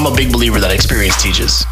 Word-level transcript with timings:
I'm 0.00 0.10
a 0.10 0.16
big 0.16 0.32
believer 0.32 0.58
that 0.60 0.72
experience 0.72 1.22
teaches. 1.22 1.66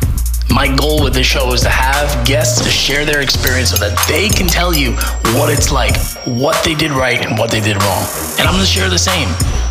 My 0.51 0.69
goal 0.69 1.03
with 1.03 1.15
this 1.15 1.27
show 1.27 1.51
is 1.55 1.63
to 1.63 1.71
have 1.71 2.27
guests 2.27 2.63
to 2.63 2.69
share 2.69 3.07
their 3.07 3.23
experience 3.23 3.71
so 3.71 3.79
that 3.79 3.97
they 4.07 4.29
can 4.29 4.47
tell 4.47 4.75
you 4.75 4.93
what 5.41 5.49
it's 5.49 5.73
like, 5.73 5.97
what 6.27 6.63
they 6.63 6.75
did 6.75 6.91
right, 6.91 7.25
and 7.25 7.39
what 7.39 7.51
they 7.51 7.61
did 7.61 7.83
wrong. 7.83 8.05
And 8.39 8.47
I'm 8.47 8.53
gonna 8.53 8.67
share 8.67 8.91
the 8.91 8.99
same. 8.99 9.31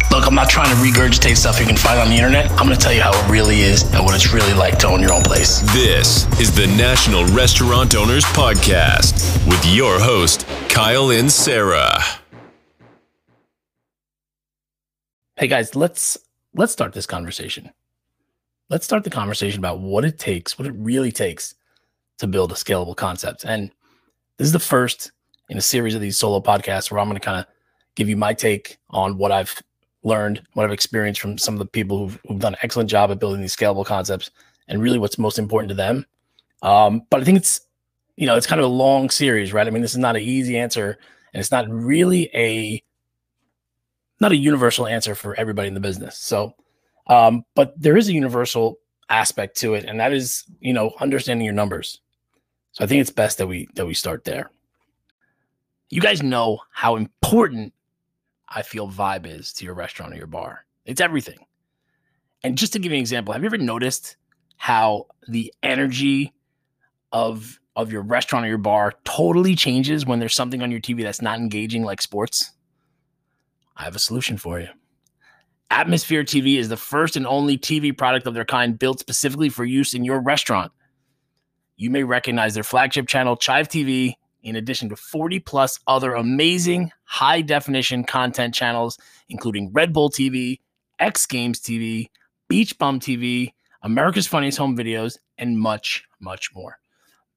Look, 0.09 0.25
I'm 0.25 0.33
not 0.33 0.49
trying 0.49 0.73
to 0.73 0.81
regurgitate 0.81 1.37
stuff 1.37 1.59
you 1.59 1.67
can 1.67 1.77
find 1.77 1.99
on 1.99 2.09
the 2.09 2.15
internet. 2.15 2.49
I'm 2.49 2.65
gonna 2.65 2.75
tell 2.75 2.91
you 2.91 3.01
how 3.03 3.13
it 3.13 3.29
really 3.29 3.61
is 3.61 3.83
and 3.93 4.03
what 4.03 4.15
it's 4.15 4.33
really 4.33 4.55
like 4.55 4.79
to 4.79 4.87
own 4.87 5.01
your 5.01 5.13
own 5.13 5.21
place. 5.21 5.59
This 5.71 6.25
is 6.41 6.49
the 6.49 6.65
National 6.65 7.25
Restaurant 7.25 7.93
Owners 7.93 8.25
Podcast 8.33 9.21
with 9.45 9.63
your 9.67 9.99
host, 9.99 10.47
Kyle 10.67 11.09
Inserra. 11.09 12.01
Hey 15.35 15.45
guys, 15.45 15.75
let's 15.75 16.17
let's 16.55 16.73
start 16.73 16.93
this 16.93 17.05
conversation. 17.05 17.69
Let's 18.69 18.83
start 18.83 19.05
the 19.05 19.09
conversation 19.09 19.59
about 19.59 19.79
what 19.79 20.03
it 20.03 20.19
takes, 20.19 20.59
what 20.59 20.67
it 20.67 20.73
really 20.75 21.11
takes 21.11 21.55
to 22.17 22.27
build 22.27 22.51
a 22.51 22.55
scalable 22.55 22.95
concept. 22.95 23.45
And 23.45 23.71
this 24.37 24.47
is 24.47 24.51
the 24.51 24.59
first 24.59 25.11
in 25.47 25.57
a 25.57 25.61
series 25.61 25.95
of 25.95 26.01
these 26.01 26.17
solo 26.17 26.41
podcasts 26.41 26.91
where 26.91 26.99
I'm 26.99 27.07
going 27.07 27.19
to 27.19 27.25
kind 27.25 27.39
of 27.39 27.45
give 27.95 28.09
you 28.09 28.17
my 28.17 28.33
take 28.33 28.77
on 28.89 29.17
what 29.17 29.31
I've 29.31 29.61
learned, 30.03 30.41
what 30.53 30.65
I've 30.65 30.73
experienced 30.73 31.21
from 31.21 31.37
some 31.37 31.55
of 31.55 31.59
the 31.59 31.65
people 31.65 31.97
who've, 31.97 32.19
who've 32.27 32.39
done 32.39 32.55
an 32.55 32.59
excellent 32.61 32.89
job 32.89 33.09
at 33.09 33.19
building 33.19 33.39
these 33.39 33.55
scalable 33.55 33.85
concepts 33.85 34.31
and 34.67 34.81
really 34.81 34.99
what's 34.99 35.17
most 35.17 35.39
important 35.39 35.69
to 35.69 35.75
them. 35.75 36.05
Um, 36.61 37.03
but 37.09 37.21
I 37.21 37.23
think 37.23 37.37
it's, 37.37 37.61
you 38.17 38.27
know, 38.27 38.35
it's 38.35 38.47
kind 38.47 38.59
of 38.59 38.65
a 38.65 38.73
long 38.73 39.09
series, 39.09 39.53
right? 39.53 39.65
I 39.65 39.69
mean, 39.69 39.81
this 39.81 39.91
is 39.91 39.97
not 39.97 40.17
an 40.17 40.23
easy 40.23 40.57
answer 40.57 40.97
and 41.33 41.39
it's 41.39 41.51
not 41.51 41.69
really 41.69 42.29
a, 42.33 42.83
not 44.19 44.33
a 44.33 44.37
universal 44.37 44.87
answer 44.87 45.15
for 45.15 45.35
everybody 45.35 45.69
in 45.69 45.73
the 45.73 45.79
business. 45.79 46.17
So, 46.17 46.53
um, 47.07 47.43
but 47.55 47.73
there 47.79 47.97
is 47.97 48.09
a 48.09 48.13
universal 48.13 48.79
aspect 49.09 49.57
to 49.57 49.73
it, 49.73 49.85
and 49.85 49.99
that 49.99 50.13
is, 50.13 50.43
you 50.59 50.73
know, 50.73 50.93
understanding 50.99 51.45
your 51.45 51.53
numbers. 51.53 52.01
So 52.73 52.83
I 52.83 52.87
think 52.87 53.01
it's 53.01 53.11
best 53.11 53.37
that 53.39 53.47
we 53.47 53.67
that 53.75 53.85
we 53.85 53.93
start 53.93 54.23
there. 54.23 54.51
You 55.89 56.01
guys 56.01 56.21
know 56.21 56.59
how 56.71 56.95
important 56.95 57.73
I 58.49 58.61
feel 58.61 58.89
vibe 58.89 59.25
is 59.25 59.53
to 59.53 59.65
your 59.65 59.73
restaurant 59.73 60.13
or 60.13 60.17
your 60.17 60.27
bar. 60.27 60.65
It's 60.85 61.01
everything. 61.01 61.39
And 62.43 62.57
just 62.57 62.73
to 62.73 62.79
give 62.79 62.91
you 62.91 62.97
an 62.97 63.01
example, 63.01 63.33
have 63.33 63.41
you 63.41 63.47
ever 63.47 63.57
noticed 63.57 64.15
how 64.57 65.07
the 65.27 65.53
energy 65.63 66.33
of 67.11 67.59
of 67.75 67.91
your 67.91 68.01
restaurant 68.01 68.45
or 68.45 68.49
your 68.49 68.57
bar 68.57 68.93
totally 69.05 69.55
changes 69.55 70.05
when 70.05 70.19
there's 70.19 70.35
something 70.35 70.61
on 70.61 70.71
your 70.71 70.79
TV 70.79 71.03
that's 71.03 71.21
not 71.21 71.39
engaging 71.39 71.83
like 71.83 72.01
sports? 72.01 72.51
I 73.75 73.83
have 73.83 73.95
a 73.95 73.99
solution 73.99 74.37
for 74.37 74.59
you. 74.59 74.69
Atmosphere 75.69 76.23
TV 76.23 76.57
is 76.57 76.69
the 76.69 76.77
first 76.77 77.17
and 77.17 77.27
only 77.27 77.57
TV 77.57 77.95
product 77.95 78.25
of 78.25 78.33
their 78.33 78.45
kind 78.45 78.79
built 78.79 78.99
specifically 78.99 79.49
for 79.49 79.65
use 79.65 79.93
in 79.93 80.05
your 80.05 80.21
restaurant. 80.21 80.71
You 81.75 81.89
may 81.89 82.03
recognize 82.03 82.53
their 82.53 82.63
flagship 82.63 83.07
channel, 83.07 83.35
Chive 83.35 83.67
TV, 83.67 84.13
in 84.43 84.55
addition 84.55 84.87
to 84.89 84.95
40 84.95 85.39
plus 85.39 85.79
other 85.85 86.13
amazing 86.13 86.91
high 87.03 87.41
definition 87.41 88.05
content 88.05 88.53
channels, 88.55 88.97
including 89.27 89.71
Red 89.73 89.91
Bull 89.91 90.09
TV, 90.09 90.59
X 90.99 91.25
Games 91.25 91.59
TV, 91.59 92.07
Beach 92.47 92.77
Bum 92.77 92.99
TV, 92.99 93.51
America's 93.83 94.25
Funniest 94.25 94.57
Home 94.57 94.75
Videos, 94.75 95.17
and 95.37 95.59
much, 95.59 96.05
much 96.19 96.49
more. 96.55 96.79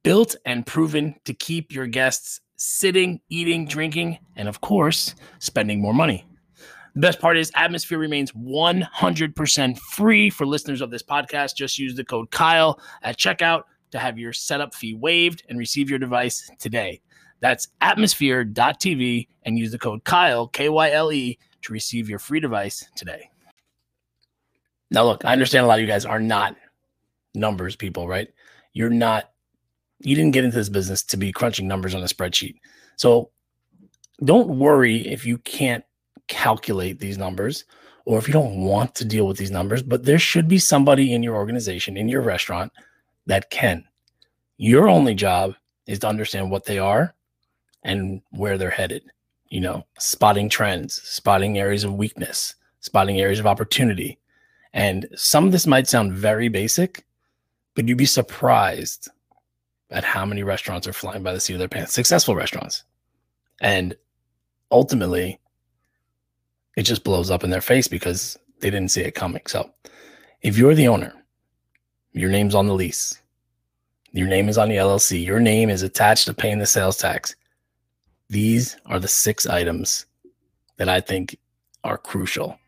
Built 0.04 0.36
and 0.46 0.64
proven 0.64 1.16
to 1.24 1.34
keep 1.34 1.72
your 1.72 1.86
guests 1.88 2.40
sitting, 2.56 3.20
eating, 3.28 3.66
drinking, 3.66 4.18
and 4.36 4.48
of 4.48 4.60
course, 4.60 5.14
spending 5.40 5.80
more 5.80 5.94
money. 5.94 6.24
The 6.94 7.00
best 7.00 7.20
part 7.20 7.36
is 7.36 7.52
Atmosphere 7.54 7.98
remains 7.98 8.32
100% 8.32 9.78
free 9.78 10.30
for 10.30 10.44
listeners 10.44 10.80
of 10.80 10.90
this 10.90 11.02
podcast. 11.02 11.54
Just 11.54 11.78
use 11.78 11.94
the 11.94 12.04
code 12.04 12.30
Kyle 12.30 12.80
at 13.02 13.16
checkout 13.16 13.62
to 13.92 13.98
have 13.98 14.18
your 14.18 14.32
setup 14.32 14.74
fee 14.74 14.94
waived 14.94 15.44
and 15.48 15.58
receive 15.58 15.88
your 15.88 15.98
device 15.98 16.50
today. 16.58 17.00
That's 17.40 17.68
atmosphere.tv 17.80 19.28
and 19.44 19.58
use 19.58 19.70
the 19.70 19.78
code 19.78 20.04
Kyle, 20.04 20.48
K 20.48 20.68
Y 20.68 20.90
L 20.90 21.12
E, 21.12 21.38
to 21.62 21.72
receive 21.72 22.08
your 22.08 22.18
free 22.18 22.40
device 22.40 22.84
today. 22.96 23.30
Now, 24.90 25.04
look, 25.04 25.24
I 25.24 25.32
understand 25.32 25.64
a 25.64 25.68
lot 25.68 25.78
of 25.78 25.82
you 25.82 25.86
guys 25.86 26.04
are 26.04 26.20
not 26.20 26.56
numbers 27.34 27.76
people, 27.76 28.08
right? 28.08 28.28
You're 28.72 28.90
not, 28.90 29.30
you 30.00 30.16
didn't 30.16 30.32
get 30.32 30.44
into 30.44 30.56
this 30.56 30.68
business 30.68 31.04
to 31.04 31.16
be 31.16 31.30
crunching 31.30 31.68
numbers 31.68 31.94
on 31.94 32.02
a 32.02 32.06
spreadsheet. 32.06 32.56
So 32.96 33.30
don't 34.24 34.58
worry 34.58 35.06
if 35.06 35.24
you 35.24 35.38
can't 35.38 35.84
calculate 36.30 37.00
these 37.00 37.18
numbers 37.18 37.64
or 38.06 38.18
if 38.18 38.26
you 38.26 38.32
don't 38.32 38.64
want 38.64 38.94
to 38.94 39.04
deal 39.04 39.26
with 39.26 39.36
these 39.36 39.50
numbers, 39.50 39.82
but 39.82 40.04
there 40.04 40.18
should 40.18 40.48
be 40.48 40.58
somebody 40.58 41.12
in 41.12 41.22
your 41.22 41.36
organization, 41.36 41.96
in 41.96 42.08
your 42.08 42.22
restaurant 42.22 42.72
that 43.26 43.50
can. 43.50 43.84
Your 44.56 44.88
only 44.88 45.14
job 45.14 45.54
is 45.86 45.98
to 46.00 46.08
understand 46.08 46.50
what 46.50 46.64
they 46.64 46.78
are 46.78 47.14
and 47.82 48.22
where 48.30 48.56
they're 48.56 48.70
headed. 48.70 49.02
You 49.48 49.60
know, 49.60 49.86
spotting 49.98 50.48
trends, 50.48 50.94
spotting 51.02 51.58
areas 51.58 51.84
of 51.84 51.94
weakness, 51.94 52.54
spotting 52.80 53.20
areas 53.20 53.40
of 53.40 53.46
opportunity. 53.46 54.18
And 54.72 55.08
some 55.14 55.44
of 55.44 55.52
this 55.52 55.66
might 55.66 55.88
sound 55.88 56.12
very 56.12 56.48
basic, 56.48 57.04
but 57.74 57.88
you'd 57.88 57.98
be 57.98 58.06
surprised 58.06 59.08
at 59.90 60.04
how 60.04 60.24
many 60.24 60.44
restaurants 60.44 60.86
are 60.86 60.92
flying 60.92 61.22
by 61.22 61.32
the 61.32 61.40
seat 61.40 61.54
of 61.54 61.58
their 61.58 61.68
pants, 61.68 61.92
successful 61.92 62.36
restaurants. 62.36 62.84
And 63.60 63.96
ultimately, 64.70 65.39
it 66.80 66.84
just 66.84 67.04
blows 67.04 67.30
up 67.30 67.44
in 67.44 67.50
their 67.50 67.60
face 67.60 67.86
because 67.88 68.38
they 68.60 68.70
didn't 68.70 68.90
see 68.90 69.02
it 69.02 69.14
coming. 69.14 69.42
So 69.46 69.70
if 70.40 70.56
you're 70.56 70.74
the 70.74 70.88
owner, 70.88 71.12
your 72.12 72.30
name's 72.30 72.54
on 72.54 72.68
the 72.68 72.72
lease, 72.72 73.20
your 74.12 74.26
name 74.26 74.48
is 74.48 74.56
on 74.56 74.70
the 74.70 74.76
LLC, 74.76 75.22
your 75.22 75.40
name 75.40 75.68
is 75.68 75.82
attached 75.82 76.24
to 76.24 76.32
paying 76.32 76.58
the 76.58 76.64
sales 76.64 76.96
tax. 76.96 77.36
These 78.30 78.78
are 78.86 78.98
the 78.98 79.08
six 79.08 79.46
items 79.46 80.06
that 80.78 80.88
I 80.88 81.02
think 81.02 81.36
are 81.84 81.98
crucial 81.98 82.58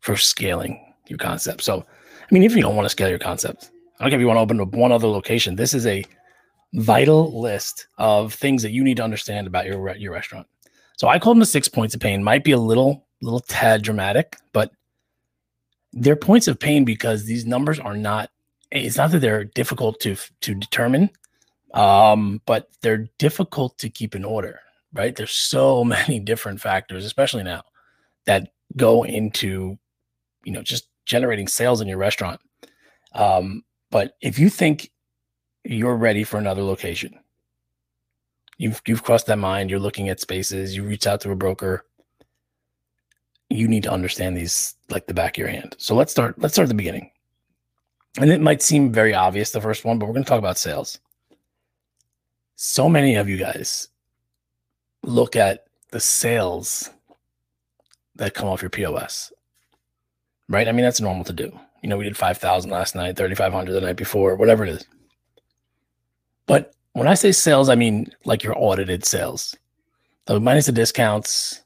for 0.00 0.16
scaling 0.16 0.80
your 1.08 1.18
concept. 1.18 1.62
So, 1.62 1.84
I 2.18 2.26
mean, 2.34 2.42
if 2.42 2.56
you 2.56 2.62
don't 2.62 2.76
want 2.76 2.86
to 2.86 2.90
scale 2.90 3.10
your 3.10 3.18
concept, 3.18 3.70
I 3.98 4.04
don't 4.04 4.10
care 4.10 4.18
if 4.18 4.22
you 4.22 4.26
want 4.26 4.38
to 4.38 4.42
open 4.42 4.58
up 4.62 4.72
one 4.72 4.90
other 4.90 5.08
location. 5.08 5.54
This 5.54 5.74
is 5.74 5.86
a 5.86 6.02
vital 6.72 7.38
list 7.38 7.88
of 7.98 8.32
things 8.32 8.62
that 8.62 8.70
you 8.70 8.82
need 8.82 8.96
to 8.96 9.04
understand 9.04 9.46
about 9.46 9.66
your 9.66 9.94
your 9.96 10.14
restaurant. 10.14 10.46
So 10.96 11.08
I 11.08 11.18
call 11.18 11.34
them 11.34 11.40
the 11.40 11.46
six 11.46 11.68
points 11.68 11.94
of 11.94 12.00
pain. 12.00 12.24
Might 12.24 12.42
be 12.42 12.52
a 12.52 12.58
little 12.58 13.06
little 13.22 13.40
tad 13.40 13.82
dramatic, 13.82 14.36
but 14.52 14.72
they're 15.92 16.16
points 16.16 16.48
of 16.48 16.58
pain 16.58 16.84
because 16.84 17.24
these 17.24 17.46
numbers 17.46 17.78
are 17.78 17.96
not. 17.96 18.30
It's 18.70 18.96
not 18.96 19.10
that 19.10 19.18
they're 19.18 19.44
difficult 19.44 20.00
to 20.00 20.16
to 20.42 20.54
determine, 20.54 21.10
um, 21.74 22.40
but 22.46 22.68
they're 22.82 23.08
difficult 23.18 23.78
to 23.78 23.90
keep 23.90 24.14
in 24.14 24.24
order. 24.24 24.60
Right? 24.92 25.14
There's 25.14 25.32
so 25.32 25.84
many 25.84 26.20
different 26.20 26.60
factors, 26.60 27.04
especially 27.04 27.42
now, 27.42 27.62
that 28.26 28.50
go 28.76 29.04
into, 29.04 29.78
you 30.44 30.52
know, 30.52 30.62
just 30.62 30.88
generating 31.04 31.48
sales 31.48 31.80
in 31.80 31.88
your 31.88 31.98
restaurant. 31.98 32.40
Um, 33.12 33.64
but 33.90 34.16
if 34.20 34.38
you 34.38 34.48
think 34.48 34.92
you're 35.64 35.96
ready 35.96 36.22
for 36.22 36.38
another 36.38 36.62
location, 36.62 37.18
you've 38.56 38.80
you've 38.86 39.02
crossed 39.02 39.26
that 39.26 39.38
mind. 39.38 39.70
You're 39.70 39.80
looking 39.80 40.08
at 40.08 40.20
spaces. 40.20 40.76
You 40.76 40.84
reach 40.84 41.06
out 41.06 41.20
to 41.22 41.32
a 41.32 41.36
broker 41.36 41.84
you 43.50 43.68
need 43.68 43.82
to 43.82 43.92
understand 43.92 44.36
these 44.36 44.74
like 44.88 45.06
the 45.06 45.14
back 45.14 45.34
of 45.34 45.38
your 45.38 45.48
hand. 45.48 45.74
So 45.78 45.94
let's 45.94 46.12
start. 46.12 46.38
Let's 46.38 46.54
start 46.54 46.66
at 46.66 46.68
the 46.68 46.74
beginning. 46.74 47.10
And 48.18 48.30
it 48.30 48.40
might 48.40 48.62
seem 48.62 48.92
very 48.92 49.14
obvious, 49.14 49.50
the 49.50 49.60
first 49.60 49.84
one, 49.84 49.98
but 49.98 50.06
we're 50.06 50.14
going 50.14 50.24
to 50.24 50.28
talk 50.28 50.38
about 50.38 50.58
sales. 50.58 50.98
So 52.56 52.88
many 52.88 53.16
of 53.16 53.28
you 53.28 53.36
guys 53.36 53.88
look 55.02 55.36
at 55.36 55.66
the 55.90 56.00
sales 56.00 56.90
that 58.16 58.34
come 58.34 58.48
off 58.48 58.62
your 58.62 58.70
POS, 58.70 59.32
right? 60.48 60.68
I 60.68 60.72
mean, 60.72 60.84
that's 60.84 61.00
normal 61.00 61.24
to 61.24 61.32
do. 61.32 61.58
You 61.82 61.88
know, 61.88 61.96
we 61.96 62.04
did 62.04 62.16
5,000 62.16 62.70
last 62.70 62.94
night, 62.94 63.16
3,500 63.16 63.72
the 63.72 63.80
night 63.80 63.96
before, 63.96 64.36
whatever 64.36 64.64
it 64.64 64.70
is. 64.70 64.84
But 66.46 66.74
when 66.92 67.06
I 67.06 67.14
say 67.14 67.32
sales, 67.32 67.68
I 67.68 67.76
mean 67.76 68.12
like 68.24 68.42
your 68.42 68.58
audited 68.58 69.04
sales. 69.04 69.56
So 70.28 70.38
minus 70.38 70.66
the 70.66 70.72
discounts, 70.72 71.62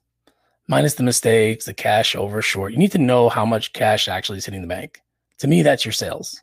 minus 0.68 0.94
the 0.94 1.02
mistakes, 1.02 1.64
the 1.66 1.74
cash 1.74 2.14
over 2.14 2.40
short. 2.42 2.72
You 2.72 2.78
need 2.78 2.92
to 2.92 2.98
know 2.98 3.28
how 3.28 3.44
much 3.44 3.72
cash 3.72 4.08
actually 4.08 4.38
is 4.38 4.44
hitting 4.44 4.62
the 4.62 4.66
bank. 4.68 5.00
To 5.38 5.48
me, 5.48 5.62
that's 5.62 5.84
your 5.84 5.92
sales. 5.92 6.42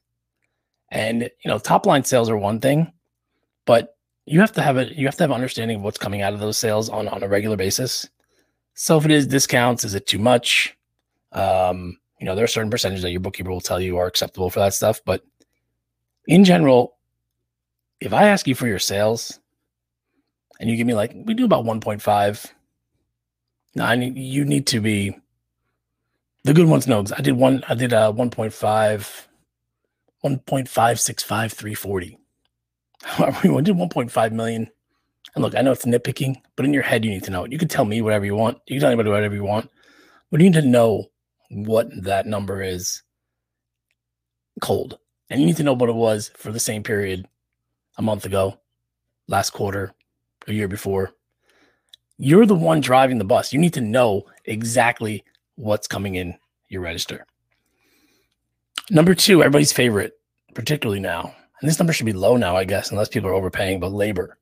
And 0.90 1.24
you 1.24 1.50
know, 1.50 1.58
top 1.58 1.86
line 1.86 2.04
sales 2.04 2.30
are 2.30 2.38
one 2.38 2.60
thing, 2.60 2.92
but 3.66 3.96
you 4.26 4.40
have 4.40 4.52
to 4.54 4.62
have 4.62 4.78
a 4.78 4.94
you 4.94 5.06
have 5.06 5.16
to 5.18 5.24
have 5.24 5.32
understanding 5.32 5.78
of 5.78 5.84
what's 5.84 5.98
coming 5.98 6.22
out 6.22 6.34
of 6.34 6.40
those 6.40 6.58
sales 6.58 6.90
on 6.90 7.08
on 7.08 7.24
a 7.24 7.28
regular 7.28 7.58
basis. 7.58 8.08
So 8.74 8.98
if 8.98 9.06
it 9.06 9.12
is 9.12 9.28
discounts, 9.28 9.84
is 9.84 9.96
it 9.96 10.08
too 10.08 10.20
much? 10.20 10.76
Um, 11.32 11.98
you 12.20 12.26
know, 12.26 12.36
there 12.36 12.44
are 12.44 12.48
certain 12.48 12.70
percentages 12.70 13.04
that 13.04 13.12
your 13.12 13.20
bookkeeper 13.20 13.50
will 13.50 13.62
tell 13.62 13.80
you 13.80 13.98
are 13.98 14.08
acceptable 14.08 14.50
for 14.50 14.60
that 14.60 14.74
stuff, 14.74 15.02
but 15.06 15.24
in 16.28 16.44
general, 16.44 16.98
if 18.00 18.14
I 18.14 18.28
ask 18.28 18.48
you 18.48 18.56
for 18.56 18.68
your 18.68 18.80
sales 18.80 19.40
and 20.60 20.70
you 20.70 20.76
give 20.76 20.88
me 20.88 20.94
like 20.94 21.14
we 21.16 21.34
do 21.34 21.46
about 21.46 21.66
1.5 21.66 22.52
no, 23.76 23.86
I 23.86 23.96
need 23.96 24.18
you 24.18 24.46
need 24.46 24.68
to 24.68 24.80
be 24.80 25.16
the 26.44 26.54
good 26.54 26.68
ones 26.68 26.88
know. 26.88 27.06
I 27.16 27.22
did 27.22 27.34
one. 27.34 27.64
I 27.68 27.76
did 27.76 27.94
uh, 27.94 28.12
a 28.14 28.18
1.5 28.18 29.28
1.565, 30.24 31.52
340. 31.52 32.18
we 33.44 33.62
did 33.62 33.76
1.5 33.76 34.32
million. 34.32 34.70
And 35.34 35.44
look, 35.44 35.56
I 35.56 35.62
know 35.62 35.72
it's 35.72 35.86
nitpicking, 35.86 36.36
but 36.56 36.66
in 36.66 36.74
your 36.74 36.84
head, 36.84 37.06
you 37.06 37.12
need 37.12 37.24
to 37.24 37.32
know 37.32 37.46
it. 37.46 37.52
You 37.52 37.58
can 37.58 37.68
tell 37.68 37.86
me 37.86 38.02
whatever 38.02 38.26
you 38.26 38.36
want. 38.36 38.60
You 38.68 38.76
can 38.76 38.82
tell 38.82 38.90
anybody 38.90 39.10
whatever 39.10 39.34
you 39.34 39.44
want, 39.44 39.70
but 40.30 40.42
you 40.42 40.50
need 40.50 40.62
to 40.62 40.68
know 40.68 41.06
what 41.50 41.90
that 42.04 42.26
number 42.26 42.62
is 42.62 43.02
cold. 44.62 45.00
And 45.30 45.40
you 45.40 45.48
need 45.48 45.58
to 45.58 45.64
know 45.64 45.74
what 45.74 45.90
it 45.90 45.96
was 45.96 46.32
for 46.36 46.52
the 46.52 46.60
same 46.60 46.84
period 46.84 47.28
a 47.98 48.02
month 48.02 48.26
ago, 48.26 48.60
last 49.28 49.52
quarter, 49.52 49.94
a 50.48 50.54
year 50.54 50.68
before. 50.68 51.14
You're 52.24 52.46
the 52.46 52.54
one 52.54 52.82
driving 52.82 53.18
the 53.18 53.24
bus. 53.24 53.52
You 53.52 53.58
need 53.58 53.74
to 53.74 53.82
know 53.82 54.28
exactly 54.46 55.24
what's 55.56 55.88
coming 55.88 56.14
in 56.14 56.38
your 56.70 56.82
register. 56.82 57.26
Number 58.92 59.16
two, 59.16 59.42
everybody's 59.42 59.74
favorite, 59.74 60.14
particularly 60.54 61.00
now, 61.00 61.34
and 61.60 61.68
this 61.68 61.80
number 61.80 61.94
should 61.94 62.06
be 62.06 62.14
low 62.14 62.38
now, 62.38 62.56
I 62.56 62.64
guess, 62.64 62.92
unless 62.92 63.10
people 63.10 63.28
are 63.32 63.34
overpaying, 63.34 63.80
but 63.80 63.92
labor. 63.92 64.38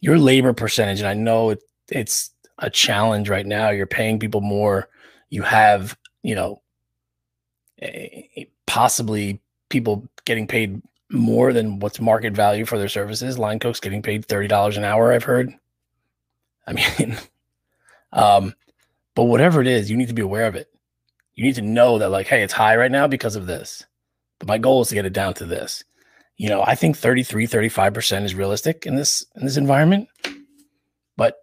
Your 0.00 0.18
labor 0.18 0.52
percentage, 0.52 0.98
and 0.98 1.06
I 1.06 1.14
know 1.14 1.50
it, 1.50 1.62
it's 1.90 2.30
a 2.58 2.68
challenge 2.68 3.28
right 3.28 3.46
now. 3.46 3.70
You're 3.70 3.86
paying 3.86 4.18
people 4.18 4.40
more. 4.40 4.88
You 5.30 5.42
have, 5.42 5.96
you 6.24 6.34
know, 6.34 6.60
possibly 8.66 9.40
people 9.68 10.08
getting 10.24 10.48
paid 10.48 10.82
more 11.08 11.52
than 11.52 11.78
what's 11.78 12.00
market 12.00 12.32
value 12.32 12.64
for 12.64 12.78
their 12.78 12.88
services. 12.88 13.38
Line 13.38 13.60
cooks 13.60 13.78
getting 13.78 14.02
paid 14.02 14.26
$30 14.26 14.76
an 14.76 14.82
hour, 14.82 15.12
I've 15.12 15.22
heard. 15.22 15.54
I 16.68 16.72
mean, 16.72 17.16
um, 18.12 18.54
but 19.14 19.24
whatever 19.24 19.60
it 19.60 19.66
is, 19.66 19.90
you 19.90 19.96
need 19.96 20.08
to 20.08 20.14
be 20.14 20.22
aware 20.22 20.46
of 20.46 20.54
it. 20.54 20.68
You 21.34 21.44
need 21.44 21.54
to 21.54 21.62
know 21.62 21.98
that, 21.98 22.10
like, 22.10 22.26
hey, 22.26 22.42
it's 22.42 22.52
high 22.52 22.76
right 22.76 22.90
now 22.90 23.06
because 23.06 23.36
of 23.36 23.46
this. 23.46 23.86
But 24.38 24.48
my 24.48 24.58
goal 24.58 24.82
is 24.82 24.88
to 24.88 24.94
get 24.94 25.06
it 25.06 25.12
down 25.12 25.34
to 25.34 25.44
this. 25.44 25.84
You 26.36 26.48
know, 26.48 26.62
I 26.62 26.74
think 26.74 26.96
33, 26.96 27.46
35% 27.46 28.24
is 28.24 28.34
realistic 28.34 28.86
in 28.86 28.96
this 28.96 29.24
in 29.34 29.44
this 29.44 29.56
environment. 29.56 30.08
But 31.16 31.36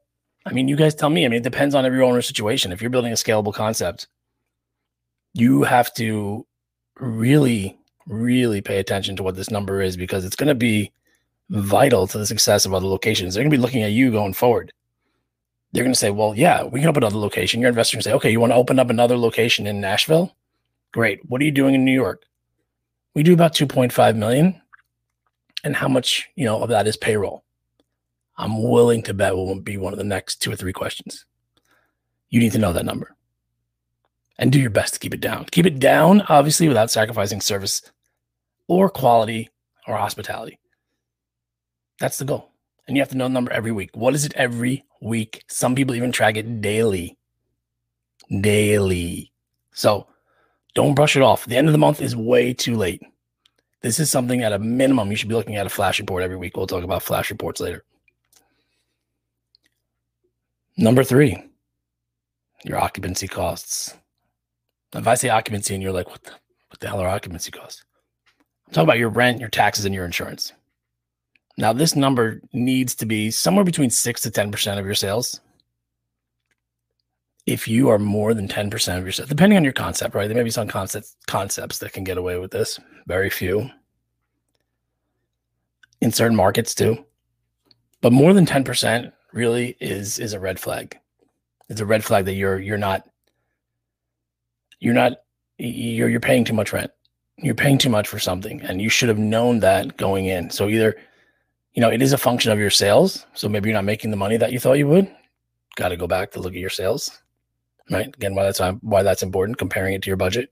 I 0.46 0.54
mean, 0.54 0.68
you 0.68 0.76
guys 0.78 0.96
tell 0.96 1.10
me. 1.10 1.26
I 1.26 1.28
mean, 1.28 1.40
it 1.40 1.44
depends 1.44 1.76
on 1.76 1.86
every 1.86 2.02
owner's 2.02 2.28
situation. 2.28 2.72
If 2.72 2.82
you're 2.82 2.90
building 2.90 3.12
a 3.12 3.16
scalable 3.16 3.54
concept, 3.54 4.08
you 5.34 5.64
have 5.64 5.94
to 5.96 6.46
really 6.98 7.78
really 8.08 8.62
pay 8.62 8.80
attention 8.80 9.16
to 9.16 9.24
what 9.24 9.36
this 9.36 9.50
number 9.50 9.82
is 9.82 9.98
because 9.98 10.26
it's 10.26 10.36
going 10.36 10.48
to 10.48 10.56
be 10.56 10.92
vital 11.50 12.08
to 12.08 12.18
the 12.18 12.26
success 12.26 12.66
of 12.66 12.74
other 12.74 12.88
locations. 12.88 13.34
They're 13.34 13.44
going 13.44 13.52
to 13.52 13.58
be 13.58 13.62
looking 13.62 13.84
at 13.84 13.92
you 13.92 14.12
going 14.12 14.34
forward. 14.34 14.72
They're 15.76 15.84
going 15.84 15.94
to 15.94 16.00
say, 16.00 16.10
well, 16.10 16.34
yeah, 16.34 16.64
we 16.64 16.80
can 16.80 16.88
open 16.88 17.04
another 17.04 17.18
location. 17.18 17.60
Your 17.60 17.68
investor 17.68 17.98
can 17.98 18.02
say, 18.02 18.14
okay, 18.14 18.32
you 18.32 18.40
want 18.40 18.54
to 18.54 18.56
open 18.56 18.80
up 18.80 18.90
another 18.90 19.18
location 19.18 19.68
in 19.68 19.82
Nashville? 19.82 20.34
Great. 20.94 21.20
What 21.30 21.42
are 21.42 21.44
you 21.44 21.52
doing 21.52 21.76
in 21.76 21.84
New 21.84 21.92
York? 21.92 22.24
We 23.14 23.24
do 23.24 23.34
about 23.34 23.54
2.5 23.54 24.16
million. 24.16 24.62
And 25.66 25.76
how 25.76 25.90
much, 25.90 26.30
you 26.36 26.46
know, 26.46 26.64
of 26.64 26.70
that 26.70 26.88
is 26.88 26.96
payroll? 26.96 27.44
I'm 28.38 28.64
willing 28.64 29.04
to 29.04 29.14
bet 29.14 29.36
will 29.36 29.60
be 29.60 29.76
one 29.76 29.92
of 29.92 29.98
the 29.98 30.06
next 30.06 30.38
two 30.38 30.50
or 30.50 30.56
three 30.56 30.72
questions. 30.72 31.26
You 32.30 32.40
need 32.40 32.54
to 32.54 32.60
know 32.60 32.72
that 32.72 32.86
number 32.86 33.14
and 34.40 34.54
do 34.54 34.62
your 34.62 34.70
best 34.70 34.94
to 34.94 35.00
keep 35.02 35.14
it 35.14 35.20
down. 35.20 35.44
Keep 35.52 35.66
it 35.66 35.80
down, 35.80 36.22
obviously, 36.30 36.70
without 36.70 36.90
sacrificing 36.90 37.42
service 37.42 37.82
or 38.70 38.90
quality 38.90 39.50
or 39.90 39.98
hospitality. 39.98 40.58
That's 42.00 42.18
the 42.18 42.24
goal. 42.24 42.55
And 42.88 42.96
you 42.96 43.02
have 43.02 43.10
to 43.10 43.18
know 43.18 43.26
the 43.26 43.34
number 43.34 43.52
every 43.52 43.72
week. 43.72 43.92
What 43.94 44.14
is 44.14 44.26
it 44.26 44.34
every 44.36 44.86
week? 45.02 45.44
Some 45.48 45.76
people 45.76 45.96
even 45.96 46.12
track 46.12 46.38
it 46.38 46.62
daily. 46.62 47.18
Daily. 48.42 49.32
So 49.74 50.08
don't 50.76 50.94
brush 50.94 51.16
it 51.16 51.24
off. 51.24 51.46
The 51.46 51.58
end 51.58 51.68
of 51.68 51.72
the 51.72 51.80
month 51.80 52.02
is 52.02 52.16
way 52.16 52.54
too 52.54 52.76
late. 52.76 53.02
This 53.82 54.00
is 54.00 54.10
something 54.10 54.42
at 54.42 54.54
a 54.54 54.60
minimum 54.60 55.10
you 55.10 55.16
should 55.16 55.30
be 55.30 55.36
looking 55.36 55.56
at 55.56 55.66
a 55.66 55.70
flash 55.70 56.00
report 56.00 56.24
every 56.24 56.38
week. 56.38 56.58
We'll 56.58 56.68
talk 56.68 56.84
about 56.84 57.04
flash 57.04 57.30
reports 57.30 57.60
later. 57.60 57.84
Number 60.78 61.04
three, 61.04 61.42
your 62.64 62.78
occupancy 62.78 63.28
costs. 63.28 63.96
If 64.94 65.08
I 65.08 65.16
say 65.16 65.30
occupancy 65.30 65.74
and 65.74 65.84
you're 65.84 65.92
like, 65.92 66.10
what 66.10 66.24
the, 66.24 66.32
what 66.32 66.80
the 66.80 66.88
hell 66.88 67.00
are 67.00 67.08
occupancy 67.08 67.52
costs? 67.52 67.84
I'm 68.68 68.74
talking 68.74 68.88
about 68.88 68.98
your 68.98 69.10
rent, 69.10 69.40
your 69.40 69.50
taxes, 69.50 69.86
and 69.86 69.94
your 69.94 70.06
insurance. 70.06 70.52
Now, 71.58 71.72
this 71.74 71.96
number 71.96 72.42
needs 72.52 72.96
to 72.96 73.06
be 73.06 73.32
somewhere 73.32 73.64
between 73.64 73.90
six 73.90 74.22
to 74.22 74.32
10% 74.32 74.78
of 74.78 74.86
your 74.86 74.96
sales. 74.96 75.40
If 77.46 77.68
you 77.68 77.90
are 77.90 78.00
more 78.00 78.34
than 78.34 78.48
10% 78.48 78.98
of 78.98 79.04
your 79.04 79.12
sales, 79.12 79.30
depending 79.30 79.58
on 79.58 79.64
your 79.64 79.74
concept, 79.74 80.16
right? 80.16 80.28
There 80.28 80.36
may 80.36 80.44
be 80.44 80.50
some 80.50 80.68
concepts 80.68 81.16
concepts 81.28 81.78
that 81.80 81.94
can 81.94 82.04
get 82.04 82.18
away 82.18 82.38
with 82.40 82.52
this. 82.52 82.80
Very 83.08 83.30
few. 83.30 83.70
In 86.02 86.12
certain 86.12 86.36
markets 86.36 86.74
too. 86.74 87.06
But 88.02 88.12
more 88.12 88.34
than 88.34 88.46
10% 88.46 89.12
really 89.32 89.78
is 89.80 90.20
is 90.20 90.34
a 90.34 90.40
red 90.40 90.60
flag. 90.60 90.98
It's 91.70 91.82
a 91.82 91.86
red 91.86 92.04
flag 92.04 92.26
that 92.26 92.34
you're 92.34 92.60
you're 92.60 92.78
not 92.78 93.08
you're 94.80 94.94
not 94.94 95.14
you're 95.58 96.10
you're 96.10 96.20
paying 96.20 96.46
too 96.46 96.54
much 96.54 96.74
rent 96.74 96.92
you're 97.38 97.56
paying 97.56 97.78
too 97.78 97.90
much 97.90 98.08
for 98.08 98.20
something 98.20 98.62
and 98.62 98.82
you 98.82 98.90
should 98.90 99.10
have 99.10 99.18
known 99.18 99.60
that 99.60 99.98
going 99.98 100.26
in 100.26 100.50
so 100.50 100.70
either 100.70 100.96
you 101.76 101.82
know 101.82 101.92
it 101.92 102.02
is 102.02 102.14
a 102.14 102.18
function 102.18 102.52
of 102.52 102.60
your 102.60 102.72
sales. 102.72 103.28
So 103.36 103.48
maybe 103.48 103.70
you're 103.70 103.78
not 103.78 103.86
making 103.86 104.10
the 104.10 104.18
money 104.18 104.38
that 104.38 104.52
you 104.52 104.60
thought 104.60 104.80
you 104.80 104.88
would. 104.88 105.14
Got 105.76 105.90
to 105.90 105.98
go 105.98 106.08
back 106.08 106.32
to 106.32 106.40
look 106.40 106.54
at 106.54 106.60
your 106.60 106.70
sales 106.70 107.22
right? 107.90 108.08
Again 108.08 108.36
why 108.36 108.44
that's 108.44 108.60
why 108.82 109.04
that's 109.04 109.24
important 109.24 109.58
comparing 109.58 109.94
it 109.94 110.02
to 110.04 110.10
your 110.10 110.18
budget. 110.18 110.52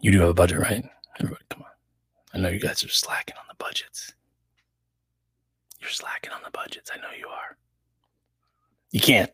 You 0.00 0.12
do 0.12 0.20
have 0.20 0.28
a 0.30 0.34
budget 0.34 0.58
right? 0.58 0.84
Everybody 1.18 1.44
come 1.50 1.62
on. 1.62 1.68
I 2.34 2.38
know 2.38 2.48
you 2.48 2.60
guys 2.60 2.84
are 2.84 2.88
slacking 2.88 3.36
on 3.36 3.44
the 3.48 3.62
budgets. 3.62 4.12
You're 5.80 5.90
slacking 5.90 6.32
on 6.32 6.40
the 6.44 6.50
budgets. 6.50 6.90
I 6.92 6.98
know 6.98 7.08
you 7.18 7.28
are. 7.28 7.56
You 8.90 9.00
can't. 9.00 9.30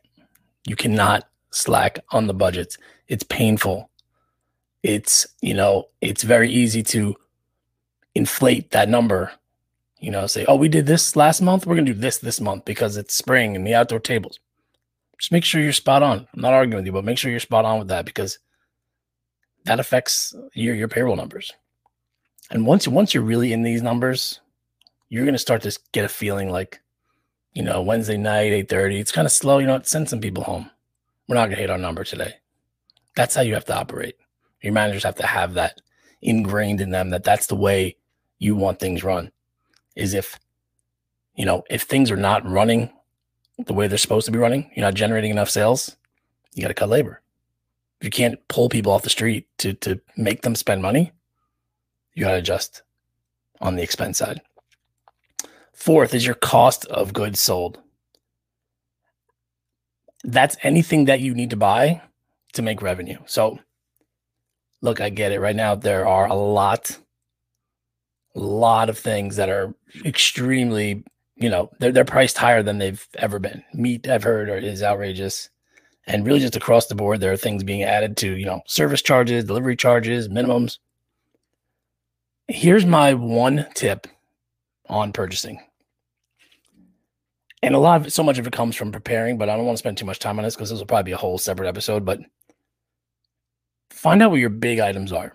You 0.66 0.76
cannot 0.76 1.28
slack 1.50 1.98
on 2.10 2.26
the 2.26 2.34
budgets. 2.34 2.78
It's 3.08 3.24
painful. 3.24 3.90
It's 4.82 5.26
you 5.40 5.54
know 5.54 5.88
it's 6.00 6.22
very 6.22 6.50
easy 6.50 6.82
to 6.84 7.16
inflate 8.14 8.70
that 8.70 8.88
number 8.88 9.32
you 10.04 10.10
know 10.10 10.26
say 10.26 10.44
oh 10.46 10.56
we 10.56 10.68
did 10.68 10.86
this 10.86 11.16
last 11.16 11.40
month? 11.40 11.66
We're 11.66 11.76
going 11.76 11.86
to 11.86 11.94
do 11.94 11.98
this 11.98 12.18
this 12.18 12.40
month 12.40 12.66
because 12.66 12.96
it's 12.98 13.14
spring 13.14 13.56
and 13.56 13.66
the 13.66 13.74
outdoor 13.74 14.00
tables. 14.00 14.38
Just 15.18 15.32
make 15.32 15.44
sure 15.44 15.62
you're 15.62 15.72
spot 15.72 16.02
on. 16.02 16.28
I'm 16.34 16.42
not 16.42 16.52
arguing 16.52 16.76
with 16.76 16.86
you 16.86 16.92
but 16.92 17.04
make 17.04 17.16
sure 17.16 17.30
you're 17.30 17.40
spot 17.40 17.64
on 17.64 17.78
with 17.78 17.88
that 17.88 18.04
because 18.04 18.38
that 19.64 19.80
affects 19.80 20.34
your 20.52 20.74
your 20.74 20.88
payroll 20.88 21.16
numbers. 21.16 21.52
And 22.50 22.66
once 22.66 22.86
once 22.86 23.14
you're 23.14 23.22
really 23.22 23.52
in 23.52 23.62
these 23.62 23.82
numbers 23.82 24.40
you're 25.08 25.24
going 25.24 25.34
to 25.34 25.38
start 25.38 25.62
to 25.62 25.78
get 25.92 26.04
a 26.04 26.08
feeling 26.08 26.50
like 26.50 26.80
you 27.52 27.62
know 27.62 27.80
wednesday 27.80 28.16
night 28.16 28.52
8.30 28.68 29.00
it's 29.00 29.12
kind 29.12 29.26
of 29.26 29.32
slow 29.32 29.58
you 29.58 29.66
know 29.66 29.80
send 29.82 30.10
some 30.10 30.20
people 30.20 30.44
home. 30.44 30.70
We're 31.28 31.36
not 31.36 31.46
going 31.46 31.56
to 31.56 31.62
hit 31.62 31.70
our 31.70 31.78
number 31.78 32.04
today. 32.04 32.34
That's 33.16 33.34
how 33.34 33.40
you 33.40 33.54
have 33.54 33.64
to 33.66 33.76
operate. 33.76 34.16
Your 34.60 34.74
managers 34.74 35.04
have 35.04 35.16
to 35.16 35.26
have 35.26 35.54
that 35.54 35.80
ingrained 36.20 36.82
in 36.82 36.90
them 36.90 37.10
that 37.10 37.24
that's 37.24 37.46
the 37.46 37.56
way 37.56 37.96
you 38.38 38.54
want 38.54 38.80
things 38.80 39.02
run. 39.02 39.30
Is 39.94 40.14
if, 40.14 40.38
you 41.34 41.44
know, 41.44 41.62
if 41.70 41.82
things 41.82 42.10
are 42.10 42.16
not 42.16 42.48
running 42.48 42.90
the 43.58 43.74
way 43.74 43.86
they're 43.86 43.98
supposed 43.98 44.26
to 44.26 44.32
be 44.32 44.38
running, 44.38 44.70
you're 44.74 44.84
not 44.84 44.94
generating 44.94 45.30
enough 45.30 45.50
sales, 45.50 45.96
you 46.54 46.62
got 46.62 46.68
to 46.68 46.74
cut 46.74 46.88
labor. 46.88 47.20
If 48.00 48.06
you 48.06 48.10
can't 48.10 48.46
pull 48.48 48.68
people 48.68 48.92
off 48.92 49.02
the 49.02 49.10
street 49.10 49.46
to 49.58 49.72
to 49.74 50.00
make 50.16 50.42
them 50.42 50.54
spend 50.54 50.82
money, 50.82 51.12
you 52.14 52.24
got 52.24 52.32
to 52.32 52.38
adjust 52.38 52.82
on 53.60 53.76
the 53.76 53.82
expense 53.82 54.18
side. 54.18 54.40
Fourth 55.72 56.14
is 56.14 56.26
your 56.26 56.34
cost 56.34 56.86
of 56.86 57.12
goods 57.12 57.40
sold. 57.40 57.80
That's 60.22 60.56
anything 60.62 61.04
that 61.06 61.20
you 61.20 61.34
need 61.34 61.50
to 61.50 61.56
buy 61.56 62.02
to 62.54 62.62
make 62.62 62.82
revenue. 62.82 63.18
So 63.26 63.58
look, 64.80 65.00
I 65.00 65.08
get 65.08 65.32
it. 65.32 65.40
Right 65.40 65.56
now, 65.56 65.74
there 65.74 66.06
are 66.06 66.26
a 66.26 66.34
lot, 66.34 66.98
a 68.34 68.40
lot 68.40 68.88
of 68.88 68.98
things 68.98 69.36
that 69.36 69.48
are 69.48 69.74
extremely, 70.04 71.04
you 71.36 71.48
know, 71.48 71.70
they're 71.78 71.92
they're 71.92 72.04
priced 72.04 72.38
higher 72.38 72.62
than 72.62 72.78
they've 72.78 73.06
ever 73.16 73.38
been. 73.38 73.62
Meat, 73.72 74.08
I've 74.08 74.24
heard, 74.24 74.48
is 74.62 74.82
outrageous, 74.82 75.50
and 76.06 76.26
really 76.26 76.40
just 76.40 76.56
across 76.56 76.86
the 76.86 76.94
board, 76.94 77.20
there 77.20 77.32
are 77.32 77.36
things 77.36 77.62
being 77.64 77.82
added 77.82 78.16
to, 78.18 78.36
you 78.36 78.46
know, 78.46 78.60
service 78.66 79.02
charges, 79.02 79.44
delivery 79.44 79.76
charges, 79.76 80.28
minimums. 80.28 80.78
Here's 82.48 82.84
my 82.84 83.14
one 83.14 83.66
tip 83.74 84.06
on 84.88 85.12
purchasing. 85.12 85.60
And 87.62 87.74
a 87.74 87.78
lot 87.78 88.04
of 88.04 88.12
so 88.12 88.22
much 88.22 88.38
of 88.38 88.46
it 88.46 88.52
comes 88.52 88.76
from 88.76 88.92
preparing, 88.92 89.38
but 89.38 89.48
I 89.48 89.56
don't 89.56 89.64
want 89.64 89.78
to 89.78 89.80
spend 89.80 89.96
too 89.96 90.04
much 90.04 90.18
time 90.18 90.38
on 90.38 90.44
this 90.44 90.54
because 90.54 90.68
this 90.68 90.78
will 90.78 90.86
probably 90.86 91.04
be 91.04 91.12
a 91.12 91.16
whole 91.16 91.38
separate 91.38 91.68
episode. 91.68 92.04
But 92.04 92.20
find 93.90 94.22
out 94.22 94.30
what 94.30 94.40
your 94.40 94.50
big 94.50 94.80
items 94.80 95.12
are. 95.12 95.34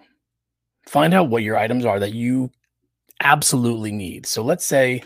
Find 0.87 1.15
out 1.15 1.29
what 1.29 1.41
your 1.41 1.57
items 1.57 1.85
are 1.85 1.99
that 1.99 2.13
you 2.13 2.51
absolutely 3.21 3.91
need. 3.91 4.25
So 4.25 4.43
let's 4.43 4.65
say 4.65 5.03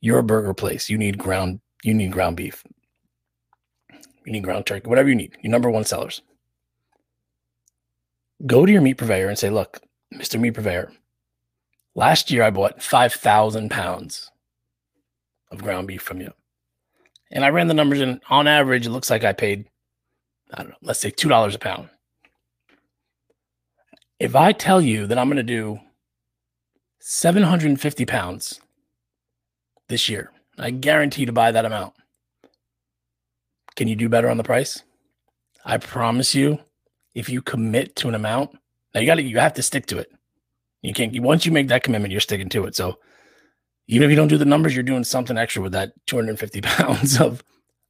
you're 0.00 0.18
a 0.18 0.24
burger 0.24 0.54
place. 0.54 0.88
You 0.88 0.98
need 0.98 1.18
ground, 1.18 1.60
you 1.82 1.94
need 1.94 2.12
ground 2.12 2.36
beef. 2.36 2.64
You 4.24 4.32
need 4.32 4.44
ground 4.44 4.66
turkey, 4.66 4.88
whatever 4.88 5.08
you 5.08 5.14
need. 5.14 5.36
Your 5.42 5.50
number 5.50 5.70
one 5.70 5.84
sellers. 5.84 6.22
Go 8.46 8.64
to 8.64 8.72
your 8.72 8.82
meat 8.82 8.94
purveyor 8.94 9.28
and 9.28 9.38
say, 9.38 9.50
look, 9.50 9.80
Mr. 10.14 10.40
Meat 10.40 10.54
Purveyor, 10.54 10.92
Last 11.94 12.30
year, 12.30 12.44
I 12.44 12.50
bought 12.50 12.82
5,000 12.82 13.70
pounds 13.70 14.30
of 15.50 15.62
ground 15.62 15.88
beef 15.88 16.02
from 16.02 16.20
you. 16.20 16.32
And 17.32 17.44
I 17.44 17.50
ran 17.50 17.68
the 17.68 17.74
numbers, 17.74 18.00
and 18.00 18.20
on 18.30 18.46
average, 18.46 18.86
it 18.86 18.90
looks 18.90 19.10
like 19.10 19.24
I 19.24 19.32
paid, 19.32 19.68
I 20.54 20.62
don't 20.62 20.70
know, 20.70 20.76
let's 20.82 21.00
say 21.00 21.10
$2 21.10 21.54
a 21.54 21.58
pound. 21.58 21.88
If 24.18 24.36
I 24.36 24.52
tell 24.52 24.80
you 24.80 25.06
that 25.06 25.18
I'm 25.18 25.28
going 25.28 25.36
to 25.36 25.42
do 25.42 25.80
750 27.00 28.06
pounds 28.06 28.60
this 29.88 30.08
year, 30.08 30.30
I 30.58 30.70
guarantee 30.70 31.24
to 31.24 31.32
buy 31.32 31.50
that 31.50 31.64
amount. 31.64 31.94
Can 33.74 33.88
you 33.88 33.96
do 33.96 34.08
better 34.08 34.28
on 34.28 34.36
the 34.36 34.44
price? 34.44 34.82
I 35.64 35.78
promise 35.78 36.34
you, 36.34 36.58
if 37.14 37.28
you 37.28 37.42
commit 37.42 37.96
to 37.96 38.08
an 38.08 38.14
amount, 38.14 38.50
now 38.94 39.00
you 39.00 39.06
got 39.06 39.16
to 39.16 39.22
you 39.22 39.38
have 39.38 39.54
to 39.54 39.62
stick 39.62 39.86
to 39.86 39.98
it. 39.98 40.12
You 40.82 40.92
can't 40.92 41.18
once 41.20 41.46
you 41.46 41.52
make 41.52 41.68
that 41.68 41.82
commitment, 41.82 42.12
you're 42.12 42.20
sticking 42.20 42.48
to 42.50 42.64
it. 42.64 42.76
So 42.76 42.98
even 43.88 44.04
if 44.04 44.10
you 44.10 44.16
don't 44.16 44.28
do 44.28 44.38
the 44.38 44.44
numbers, 44.44 44.74
you're 44.74 44.82
doing 44.82 45.04
something 45.04 45.36
extra 45.36 45.62
with 45.62 45.72
that 45.72 45.92
250 46.06 46.60
pounds 46.62 47.20
of 47.20 47.42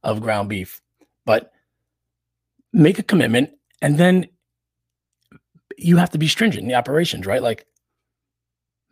of 0.03 0.21
ground 0.21 0.49
beef. 0.49 0.81
But 1.25 1.51
make 2.73 2.97
a 2.97 3.03
commitment, 3.03 3.51
and 3.81 3.97
then 3.97 4.27
you 5.77 5.97
have 5.97 6.11
to 6.11 6.17
be 6.17 6.27
stringent 6.27 6.63
in 6.63 6.67
the 6.67 6.75
operations, 6.75 7.25
right? 7.25 7.41
Like 7.41 7.65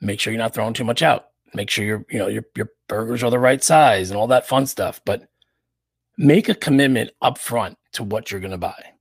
make 0.02 0.20
sure 0.20 0.32
you're 0.32 0.42
not 0.42 0.54
throwing 0.54 0.74
too 0.74 0.84
much 0.84 1.02
out. 1.02 1.28
Make 1.54 1.70
sure 1.70 1.86
your 1.86 2.06
you 2.10 2.20
know 2.20 2.28
your 2.28 2.46
your 2.56 2.72
burgers 2.88 3.24
are 3.24 3.32
the 3.32 3.40
right 3.40 3.64
size 3.64 4.10
and 4.10 4.18
all 4.18 4.28
that 4.28 4.48
fun 4.48 4.66
stuff. 4.66 5.02
But 5.06 5.28
make 6.18 6.50
a 6.50 6.56
commitment 6.56 7.12
up 7.22 7.38
front 7.38 7.78
to 7.94 8.04
what 8.04 8.30
you're 8.30 8.42
going 8.42 8.52
to 8.52 8.58
buy. 8.58 8.94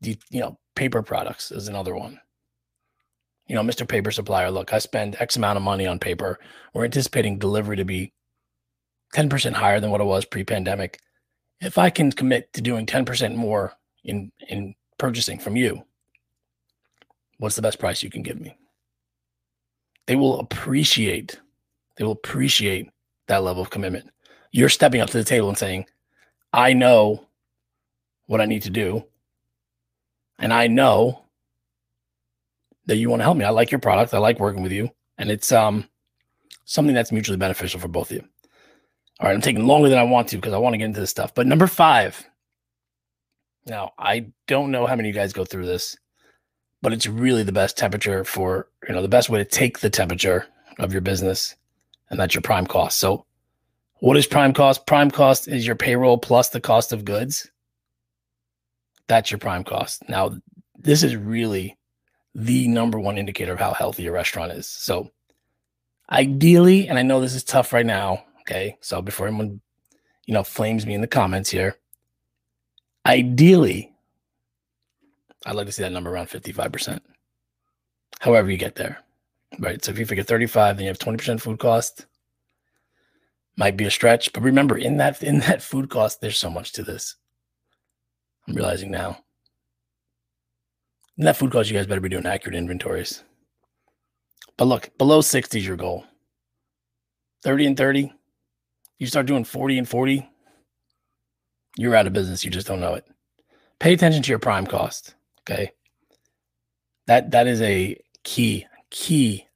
The, 0.00 0.16
you 0.30 0.40
know, 0.40 0.58
paper 0.76 1.02
products 1.02 1.50
is 1.50 1.66
another 1.66 1.96
one. 1.96 2.20
You 3.48 3.56
know, 3.56 3.62
Mr. 3.62 3.88
Paper 3.88 4.10
Supplier, 4.10 4.50
look, 4.50 4.72
I 4.72 4.78
spend 4.78 5.16
X 5.18 5.36
amount 5.36 5.56
of 5.56 5.62
money 5.62 5.86
on 5.86 5.98
paper. 5.98 6.38
We're 6.74 6.84
anticipating 6.84 7.38
delivery 7.38 7.76
to 7.76 7.84
be 7.84 8.12
10% 9.14 9.54
higher 9.54 9.80
than 9.80 9.90
what 9.90 10.02
it 10.02 10.04
was 10.04 10.26
pre-pandemic. 10.26 11.00
If 11.60 11.78
I 11.78 11.88
can 11.88 12.12
commit 12.12 12.52
to 12.52 12.60
doing 12.60 12.84
10% 12.84 13.34
more 13.34 13.72
in 14.04 14.30
in 14.48 14.74
purchasing 14.98 15.38
from 15.38 15.56
you, 15.56 15.84
what's 17.38 17.56
the 17.56 17.62
best 17.62 17.78
price 17.78 18.02
you 18.02 18.10
can 18.10 18.22
give 18.22 18.38
me? 18.38 18.56
They 20.08 20.16
will 20.16 20.40
appreciate, 20.40 21.38
they 21.98 22.04
will 22.04 22.12
appreciate 22.12 22.88
that 23.26 23.42
level 23.44 23.62
of 23.62 23.68
commitment. 23.68 24.10
You're 24.52 24.70
stepping 24.70 25.02
up 25.02 25.10
to 25.10 25.18
the 25.18 25.22
table 25.22 25.50
and 25.50 25.58
saying, 25.58 25.84
I 26.50 26.72
know 26.72 27.26
what 28.24 28.40
I 28.40 28.46
need 28.46 28.62
to 28.62 28.70
do. 28.70 29.04
And 30.38 30.50
I 30.50 30.66
know 30.66 31.26
that 32.86 32.96
you 32.96 33.10
want 33.10 33.20
to 33.20 33.24
help 33.24 33.36
me. 33.36 33.44
I 33.44 33.50
like 33.50 33.70
your 33.70 33.80
product. 33.80 34.14
I 34.14 34.18
like 34.18 34.40
working 34.40 34.62
with 34.62 34.72
you. 34.72 34.90
And 35.18 35.30
it's 35.30 35.52
um 35.52 35.86
something 36.64 36.94
that's 36.94 37.12
mutually 37.12 37.36
beneficial 37.36 37.78
for 37.78 37.88
both 37.88 38.10
of 38.10 38.16
you. 38.16 38.24
All 39.20 39.28
right, 39.28 39.34
I'm 39.34 39.42
taking 39.42 39.66
longer 39.66 39.90
than 39.90 39.98
I 39.98 40.04
want 40.04 40.28
to 40.28 40.36
because 40.36 40.54
I 40.54 40.58
want 40.58 40.72
to 40.72 40.78
get 40.78 40.86
into 40.86 41.00
this 41.00 41.10
stuff. 41.10 41.34
But 41.34 41.46
number 41.46 41.66
five. 41.66 42.24
Now, 43.66 43.92
I 43.98 44.28
don't 44.46 44.70
know 44.70 44.86
how 44.86 44.96
many 44.96 45.10
of 45.10 45.14
you 45.14 45.20
guys 45.20 45.34
go 45.34 45.44
through 45.44 45.66
this, 45.66 45.98
but 46.82 46.92
it's 46.92 47.06
really 47.06 47.42
the 47.42 47.52
best 47.52 47.76
temperature 47.76 48.24
for, 48.24 48.68
you 48.86 48.94
know, 48.94 49.02
the 49.02 49.08
best 49.08 49.28
way 49.28 49.38
to 49.38 49.44
take 49.44 49.80
the 49.80 49.90
temperature 49.90 50.46
of 50.78 50.92
your 50.92 51.00
business, 51.00 51.56
and 52.10 52.18
that's 52.18 52.34
your 52.34 52.42
prime 52.42 52.66
cost. 52.66 52.98
So, 52.98 53.24
what 54.00 54.16
is 54.16 54.26
prime 54.26 54.52
cost? 54.52 54.86
Prime 54.86 55.10
cost 55.10 55.48
is 55.48 55.66
your 55.66 55.74
payroll 55.74 56.18
plus 56.18 56.50
the 56.50 56.60
cost 56.60 56.92
of 56.92 57.04
goods. 57.04 57.50
That's 59.08 59.30
your 59.30 59.38
prime 59.38 59.64
cost. 59.64 60.08
Now, 60.08 60.36
this 60.78 61.02
is 61.02 61.16
really 61.16 61.76
the 62.34 62.68
number 62.68 63.00
one 63.00 63.18
indicator 63.18 63.52
of 63.52 63.58
how 63.58 63.72
healthy 63.72 64.06
a 64.06 64.12
restaurant 64.12 64.52
is. 64.52 64.68
So, 64.68 65.10
ideally, 66.10 66.88
and 66.88 66.98
I 66.98 67.02
know 67.02 67.20
this 67.20 67.34
is 67.34 67.42
tough 67.42 67.72
right 67.72 67.86
now. 67.86 68.24
Okay. 68.42 68.76
So, 68.80 69.02
before 69.02 69.26
anyone, 69.26 69.60
you 70.26 70.34
know, 70.34 70.44
flames 70.44 70.86
me 70.86 70.94
in 70.94 71.00
the 71.00 71.08
comments 71.08 71.50
here, 71.50 71.76
ideally, 73.04 73.92
I'd 75.46 75.54
like 75.54 75.66
to 75.66 75.72
see 75.72 75.82
that 75.82 75.92
number 75.92 76.10
around 76.10 76.28
55%. 76.28 77.00
However, 78.20 78.50
you 78.50 78.56
get 78.56 78.74
there. 78.74 78.98
Right. 79.58 79.82
So, 79.82 79.92
if 79.92 79.98
you 79.98 80.06
figure 80.06 80.24
35, 80.24 80.76
then 80.76 80.84
you 80.84 80.88
have 80.88 80.98
20% 80.98 81.40
food 81.40 81.58
cost. 81.58 82.06
Might 83.56 83.76
be 83.76 83.86
a 83.86 83.90
stretch, 83.90 84.32
but 84.32 84.42
remember 84.42 84.76
in 84.76 84.98
that 84.98 85.22
in 85.22 85.40
that 85.40 85.62
food 85.62 85.88
cost, 85.90 86.20
there's 86.20 86.38
so 86.38 86.50
much 86.50 86.72
to 86.72 86.82
this. 86.82 87.16
I'm 88.46 88.54
realizing 88.54 88.90
now. 88.90 89.18
In 91.16 91.24
that 91.24 91.36
food 91.36 91.50
cost, 91.50 91.68
you 91.68 91.76
guys 91.76 91.86
better 91.86 92.00
be 92.00 92.08
doing 92.08 92.26
accurate 92.26 92.56
inventories. 92.56 93.24
But 94.56 94.66
look, 94.66 94.96
below 94.98 95.20
60 95.20 95.58
is 95.58 95.66
your 95.66 95.76
goal. 95.76 96.04
30 97.42 97.66
and 97.66 97.76
30, 97.76 98.12
you 98.98 99.06
start 99.06 99.26
doing 99.26 99.44
40 99.44 99.78
and 99.78 99.88
40, 99.88 100.28
you're 101.76 101.94
out 101.94 102.06
of 102.06 102.12
business. 102.12 102.44
You 102.44 102.50
just 102.50 102.66
don't 102.66 102.80
know 102.80 102.94
it. 102.94 103.06
Pay 103.78 103.92
attention 103.92 104.22
to 104.22 104.30
your 104.30 104.40
prime 104.40 104.66
cost. 104.66 105.14
Okay. 105.48 105.72
That 107.06 107.30
that 107.30 107.46
is 107.46 107.62
a 107.62 107.98
key, 108.22 108.66
key, 108.90 109.46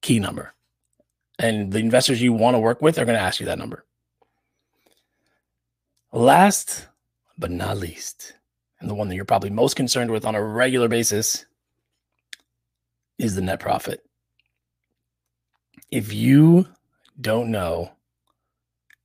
key 0.00 0.18
number. 0.18 0.54
And 1.38 1.72
the 1.72 1.78
investors 1.78 2.22
you 2.22 2.32
want 2.32 2.54
to 2.54 2.58
work 2.58 2.80
with 2.80 2.98
are 2.98 3.04
going 3.04 3.18
to 3.18 3.22
ask 3.22 3.40
you 3.40 3.46
that 3.46 3.58
number. 3.58 3.84
Last 6.12 6.86
but 7.38 7.50
not 7.50 7.78
least, 7.78 8.34
and 8.80 8.88
the 8.88 8.94
one 8.94 9.08
that 9.08 9.14
you're 9.14 9.24
probably 9.24 9.50
most 9.50 9.76
concerned 9.76 10.10
with 10.10 10.24
on 10.24 10.34
a 10.34 10.42
regular 10.42 10.88
basis 10.88 11.46
is 13.18 13.34
the 13.34 13.42
net 13.42 13.60
profit. 13.60 14.04
If 15.90 16.12
you 16.12 16.66
don't 17.20 17.50
know 17.50 17.92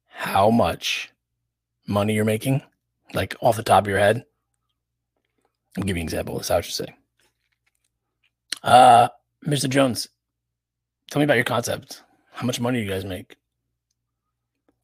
how 0.07 0.49
much 0.49 1.11
money 1.87 2.13
you're 2.13 2.25
making, 2.25 2.61
like 3.13 3.35
off 3.41 3.57
the 3.57 3.63
top 3.63 3.83
of 3.83 3.87
your 3.87 3.99
head, 3.99 4.25
I'll 5.77 5.83
give 5.83 5.97
you 5.97 6.01
an 6.01 6.05
example. 6.05 6.35
That's 6.35 6.49
how 6.49 6.57
I 6.57 6.61
should 6.61 6.73
say. 6.73 6.95
Uh, 8.63 9.09
Mr. 9.45 9.69
Jones, 9.69 10.07
tell 11.11 11.19
me 11.19 11.25
about 11.25 11.35
your 11.35 11.43
concept. 11.43 12.01
How 12.31 12.45
much 12.45 12.59
money 12.59 12.79
do 12.79 12.85
you 12.85 12.91
guys 12.91 13.05
make? 13.05 13.35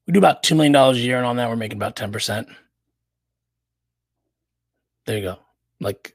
We 0.06 0.12
do 0.12 0.18
about 0.18 0.42
$2 0.42 0.56
million 0.56 0.74
a 0.74 0.92
year, 0.94 1.16
and 1.16 1.26
on 1.26 1.36
that, 1.36 1.48
we're 1.48 1.56
making 1.56 1.78
about 1.78 1.96
10%. 1.96 2.46
There 5.06 5.16
you 5.16 5.22
go. 5.22 5.38
Like 5.80 6.14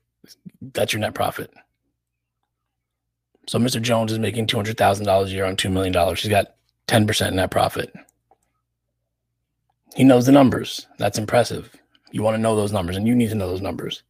that's 0.61 0.93
your 0.93 1.01
net 1.01 1.13
profit. 1.13 1.53
So 3.47 3.59
Mr. 3.59 3.81
Jones 3.81 4.11
is 4.11 4.19
making 4.19 4.47
two 4.47 4.57
hundred 4.57 4.77
thousand 4.77 5.05
dollars 5.05 5.31
a 5.31 5.35
year 5.35 5.45
on 5.45 5.55
two 5.55 5.69
million 5.69 5.93
dollars. 5.93 6.21
He's 6.21 6.29
got 6.29 6.55
ten 6.87 7.07
percent 7.07 7.35
net 7.35 7.51
profit. 7.51 7.93
He 9.95 10.03
knows 10.03 10.25
the 10.25 10.31
numbers. 10.31 10.85
That's 10.97 11.17
impressive. 11.17 11.73
You 12.11 12.23
want 12.23 12.35
to 12.35 12.41
know 12.41 12.55
those 12.55 12.71
numbers, 12.71 12.97
and 12.97 13.07
you 13.07 13.15
need 13.15 13.29
to 13.29 13.35
know 13.35 13.49
those 13.49 13.61
numbers. 13.61 14.03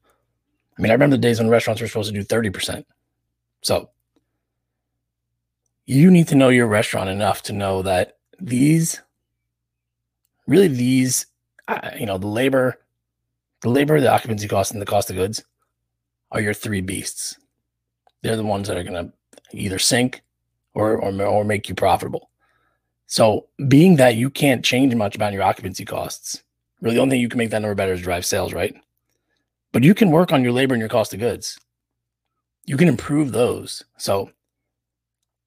I 0.77 0.81
mean, 0.81 0.91
I 0.91 0.93
remember 0.93 1.15
the 1.15 1.21
days 1.21 1.39
when 1.39 1.49
restaurants 1.49 1.81
were 1.81 1.87
supposed 1.87 2.09
to 2.09 2.19
do 2.19 2.23
thirty 2.23 2.49
percent. 2.49 2.85
So 3.61 3.89
you 5.85 6.11
need 6.11 6.27
to 6.27 6.35
know 6.35 6.49
your 6.49 6.67
restaurant 6.67 7.09
enough 7.09 7.41
to 7.43 7.53
know 7.53 7.81
that 7.81 8.17
these, 8.39 9.01
really, 10.45 10.67
these, 10.67 11.25
you 11.97 12.05
know, 12.05 12.17
the 12.17 12.27
labor, 12.27 12.79
the 13.61 13.69
labor, 13.69 13.99
the 13.99 14.11
occupancy 14.11 14.47
cost, 14.47 14.73
and 14.73 14.81
the 14.81 14.85
cost 14.85 15.09
of 15.09 15.15
goods 15.15 15.43
are 16.31 16.41
your 16.41 16.53
three 16.53 16.81
beasts. 16.81 17.37
They're 18.21 18.35
the 18.35 18.43
ones 18.43 18.67
that 18.67 18.77
are 18.77 18.83
going 18.83 19.07
to 19.07 19.13
either 19.57 19.79
sink 19.79 20.21
or, 20.73 20.97
or 20.97 21.23
or 21.23 21.43
make 21.43 21.69
you 21.69 21.75
profitable. 21.75 22.29
So, 23.07 23.47
being 23.67 23.95
that 23.95 24.15
you 24.15 24.29
can't 24.29 24.65
change 24.65 24.93
much 24.93 25.15
about 25.15 25.31
your 25.31 25.43
occupancy 25.43 25.85
costs, 25.85 26.43
really 26.81 26.95
the 26.95 27.01
only 27.01 27.13
thing 27.13 27.21
you 27.21 27.29
can 27.29 27.37
make 27.37 27.51
that 27.51 27.61
number 27.61 27.73
better 27.73 27.93
is 27.93 28.01
drive 28.01 28.25
sales, 28.25 28.53
right? 28.53 28.75
But 29.71 29.83
you 29.83 29.93
can 29.93 30.11
work 30.11 30.31
on 30.31 30.43
your 30.43 30.53
labor 30.53 30.73
and 30.73 30.79
your 30.79 30.89
cost 30.89 31.13
of 31.13 31.19
goods. 31.19 31.59
You 32.65 32.77
can 32.77 32.87
improve 32.87 33.31
those. 33.31 33.83
So, 33.97 34.31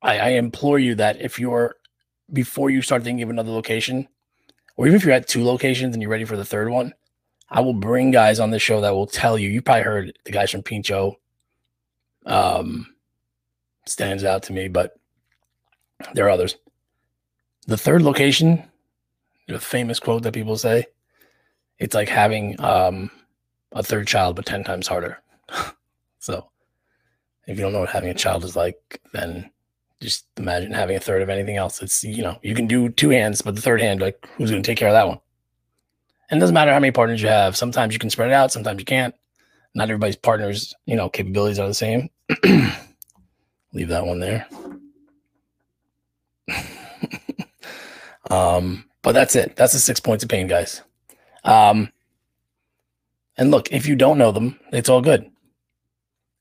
I, 0.02 0.18
I 0.18 0.28
implore 0.30 0.78
you 0.78 0.94
that 0.96 1.20
if 1.20 1.38
you're 1.38 1.76
before 2.32 2.70
you 2.70 2.80
start 2.80 3.02
thinking 3.02 3.22
of 3.22 3.30
another 3.30 3.50
location, 3.50 4.08
or 4.76 4.86
even 4.86 4.96
if 4.96 5.04
you're 5.04 5.14
at 5.14 5.28
two 5.28 5.44
locations 5.44 5.94
and 5.94 6.02
you're 6.02 6.10
ready 6.10 6.24
for 6.24 6.36
the 6.36 6.44
third 6.44 6.70
one, 6.70 6.94
I 7.50 7.60
will 7.60 7.74
bring 7.74 8.10
guys 8.10 8.38
on 8.38 8.50
this 8.50 8.62
show 8.62 8.80
that 8.80 8.94
will 8.94 9.06
tell 9.06 9.36
you. 9.36 9.48
You 9.48 9.60
probably 9.60 9.82
heard 9.82 10.18
the 10.24 10.30
guys 10.30 10.50
from 10.50 10.62
Pincho. 10.62 11.16
Um, 12.26 12.86
stands 13.86 14.24
out 14.24 14.44
to 14.44 14.52
me, 14.52 14.68
but 14.68 14.94
there 16.14 16.26
are 16.26 16.30
others. 16.30 16.56
The 17.66 17.76
third 17.76 18.02
location, 18.02 18.62
the 19.48 19.58
famous 19.58 20.00
quote 20.00 20.22
that 20.22 20.32
people 20.32 20.56
say, 20.56 20.86
it's 21.78 21.94
like 21.94 22.08
having 22.08 22.60
um, 22.60 23.10
a 23.72 23.82
third 23.82 24.06
child, 24.06 24.36
but 24.36 24.46
10 24.46 24.64
times 24.64 24.88
harder. 24.88 25.18
so 26.18 26.50
if 27.46 27.58
you 27.58 27.62
don't 27.64 27.72
know 27.72 27.80
what 27.80 27.90
having 27.90 28.10
a 28.10 28.14
child 28.14 28.44
is 28.44 28.56
like, 28.56 29.00
then 29.12 29.50
just 30.00 30.26
imagine 30.36 30.72
having 30.72 30.96
a 30.96 31.00
third 31.00 31.22
of 31.22 31.28
anything 31.28 31.56
else. 31.56 31.82
It's, 31.82 32.02
you 32.04 32.22
know, 32.22 32.38
you 32.42 32.54
can 32.54 32.66
do 32.66 32.88
two 32.88 33.10
hands, 33.10 33.42
but 33.42 33.54
the 33.54 33.60
third 33.60 33.80
hand, 33.80 34.00
like, 34.00 34.26
who's 34.36 34.50
going 34.50 34.62
to 34.62 34.66
take 34.66 34.78
care 34.78 34.88
of 34.88 34.94
that 34.94 35.08
one? 35.08 35.20
And 36.30 36.38
it 36.38 36.40
doesn't 36.40 36.54
matter 36.54 36.72
how 36.72 36.78
many 36.78 36.92
partners 36.92 37.20
you 37.20 37.28
have. 37.28 37.56
Sometimes 37.56 37.92
you 37.92 37.98
can 37.98 38.10
spread 38.10 38.30
it 38.30 38.34
out, 38.34 38.52
sometimes 38.52 38.78
you 38.78 38.84
can't. 38.84 39.14
Not 39.74 39.90
everybody's 39.90 40.16
partners, 40.16 40.74
you 40.86 40.96
know, 40.96 41.08
capabilities 41.08 41.58
are 41.58 41.68
the 41.68 41.74
same. 41.74 42.08
Leave 43.72 43.88
that 43.88 44.06
one 44.06 44.20
there. 44.20 44.46
um, 48.30 48.84
but 49.02 49.12
that's 49.12 49.36
it. 49.36 49.56
That's 49.56 49.72
the 49.72 49.78
six 49.78 50.00
points 50.00 50.24
of 50.24 50.30
pain, 50.30 50.46
guys. 50.46 50.82
Um, 51.44 51.92
and 53.40 53.50
look, 53.50 53.73
if 53.73 53.87
you 53.87 53.97
don't 53.97 54.18
know 54.18 54.30
them, 54.30 54.61
it's 54.70 54.90
all 54.90 55.00
good. 55.00 55.28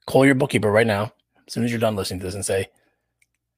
Call 0.05 0.25
your 0.25 0.35
bookkeeper 0.35 0.69
right 0.69 0.85
now, 0.85 1.13
as 1.47 1.53
soon 1.53 1.63
as 1.63 1.71
you're 1.71 1.79
done 1.79 1.95
listening 1.95 2.19
to 2.19 2.25
this, 2.25 2.35
and 2.35 2.45
say, 2.45 2.67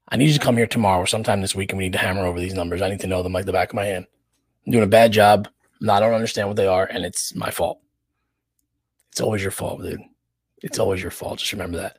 I 0.07 0.17
need 0.17 0.27
you 0.27 0.33
to 0.33 0.39
come 0.39 0.57
here 0.57 0.67
tomorrow 0.67 1.01
or 1.01 1.07
sometime 1.07 1.41
this 1.41 1.55
week 1.55 1.71
and 1.71 1.77
we 1.77 1.85
need 1.85 1.93
to 1.93 1.99
hammer 1.99 2.25
over 2.25 2.39
these 2.39 2.53
numbers. 2.53 2.81
I 2.81 2.89
need 2.89 2.99
to 2.99 3.07
know 3.07 3.23
them 3.23 3.33
like 3.33 3.45
the 3.45 3.51
back 3.51 3.69
of 3.69 3.75
my 3.75 3.85
hand. 3.85 4.05
I'm 4.65 4.71
doing 4.71 4.83
a 4.83 4.87
bad 4.87 5.11
job. 5.11 5.47
I 5.81 5.99
don't 5.99 6.13
understand 6.13 6.47
what 6.47 6.57
they 6.57 6.67
are, 6.67 6.85
and 6.85 7.03
it's 7.03 7.33
my 7.33 7.49
fault. 7.49 7.79
It's 9.11 9.21
always 9.21 9.41
your 9.41 9.51
fault, 9.51 9.81
dude. 9.81 10.01
It's 10.61 10.77
always 10.77 11.01
your 11.01 11.11
fault. 11.11 11.39
Just 11.39 11.51
remember 11.51 11.79
that. 11.79 11.97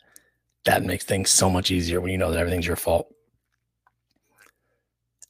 That 0.65 0.85
makes 0.85 1.05
things 1.05 1.31
so 1.31 1.51
much 1.51 1.73
easier 1.73 2.01
when 2.01 2.13
you 2.13 2.19
know 2.19 2.31
that 2.31 2.39
everything's 2.39 2.67
your 2.69 2.77
fault. 2.77 3.13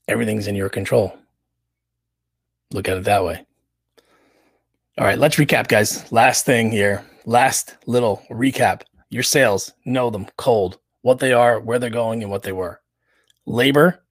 Everything's 0.08 0.46
in 0.46 0.56
your 0.56 0.68
control. 0.68 1.16
Look 2.70 2.86
at 2.86 2.98
it 2.98 3.04
that 3.04 3.24
way. 3.24 3.46
All 4.98 5.06
right, 5.06 5.18
let's 5.18 5.36
recap, 5.36 5.68
guys. 5.68 6.12
Last 6.12 6.44
thing 6.44 6.70
here. 6.70 7.02
Last 7.24 7.78
little 7.86 8.22
recap. 8.30 8.82
Your 9.08 9.22
sales, 9.22 9.72
know 9.86 10.10
them 10.10 10.26
cold, 10.36 10.78
what 11.00 11.18
they 11.18 11.32
are, 11.32 11.58
where 11.60 11.78
they're 11.78 11.88
going, 11.88 12.22
and 12.22 12.30
what 12.30 12.42
they 12.42 12.52
were. 12.52 12.78
Labor, 13.46 14.04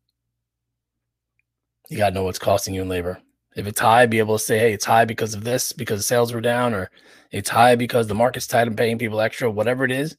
you 1.89 1.97
got 1.97 2.09
to 2.09 2.15
know 2.15 2.23
what's 2.23 2.39
costing 2.39 2.73
you 2.73 2.81
in 2.81 2.89
labor. 2.89 3.21
If 3.55 3.67
it's 3.67 3.79
high, 3.79 4.07
be 4.07 4.17
able 4.17 4.39
to 4.39 4.43
say, 4.43 4.57
hey, 4.57 4.73
it's 4.73 4.85
high 4.85 5.05
because 5.05 5.35
of 5.35 5.43
this, 5.43 5.71
because 5.71 6.03
sales 6.03 6.33
were 6.33 6.41
down, 6.41 6.73
or 6.73 6.89
it's 7.29 7.50
high 7.50 7.75
because 7.75 8.07
the 8.07 8.15
market's 8.15 8.47
tight 8.47 8.65
and 8.65 8.77
paying 8.77 8.97
people 8.97 9.21
extra, 9.21 9.51
whatever 9.51 9.85
it 9.85 9.91
is, 9.91 10.17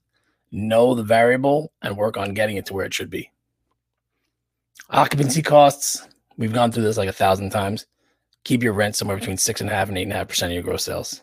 know 0.53 0.95
the 0.95 1.03
variable 1.03 1.73
and 1.83 1.97
work 1.97 2.17
on 2.17 2.35
getting 2.35 2.57
it 2.57 2.67
to 2.67 2.75
where 2.75 2.87
it 2.87 2.95
should 2.95 3.11
be. 3.11 3.33
Occupancy 4.91 5.43
costs, 5.43 6.07
we've 6.37 6.53
gone 6.53 6.71
through 6.71 6.85
this 6.85 6.99
like 6.99 7.09
a 7.09 7.13
thousand 7.13 7.51
times. 7.51 7.87
Keep 8.45 8.63
your 8.63 8.73
rent 8.73 8.97
somewhere 8.97 9.17
between 9.17 9.37
six 9.37 9.61
and 9.61 9.71
a 9.71 9.73
half 9.73 9.89
and 9.89 9.97
eight 9.97 10.05
and 10.05 10.13
a 10.13 10.17
half 10.17 10.29
percent 10.29 10.51
of 10.51 10.55
your 10.55 10.63
gross 10.63 10.85
sales. 10.85 11.23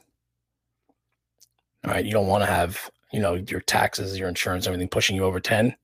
All 1.86 1.92
right. 1.92 2.06
You 2.06 2.12
don't 2.12 2.28
want 2.28 2.44
to 2.44 2.50
have, 2.50 2.90
you 3.12 3.20
know, 3.20 3.36
your 3.36 3.62
taxes, 3.62 4.18
your 4.18 4.30
insurance, 4.30 4.68
everything 4.68 4.88
pushing 4.88 5.16
you 5.16 5.24
over 5.24 5.40
10. 5.40 5.76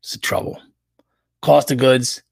It's 0.00 0.14
a 0.14 0.20
trouble. 0.20 0.60
Cost 1.42 1.70
of 1.70 1.78
goods, 1.78 2.22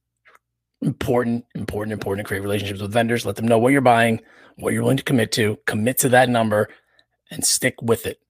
important, 0.80 1.44
important, 1.54 1.92
important 1.92 2.26
to 2.26 2.28
create 2.28 2.42
relationships 2.42 2.80
with 2.80 2.92
vendors. 2.92 3.26
Let 3.26 3.36
them 3.36 3.48
know 3.48 3.58
what 3.58 3.72
you're 3.72 3.80
buying, 3.80 4.20
what 4.56 4.72
you're 4.72 4.82
willing 4.82 4.96
to 4.96 5.02
commit 5.02 5.32
to, 5.32 5.58
commit 5.66 5.98
to 5.98 6.08
that 6.10 6.28
number, 6.28 6.68
and 7.30 7.44
stick 7.44 7.80
with 7.82 8.06
it. 8.06 8.20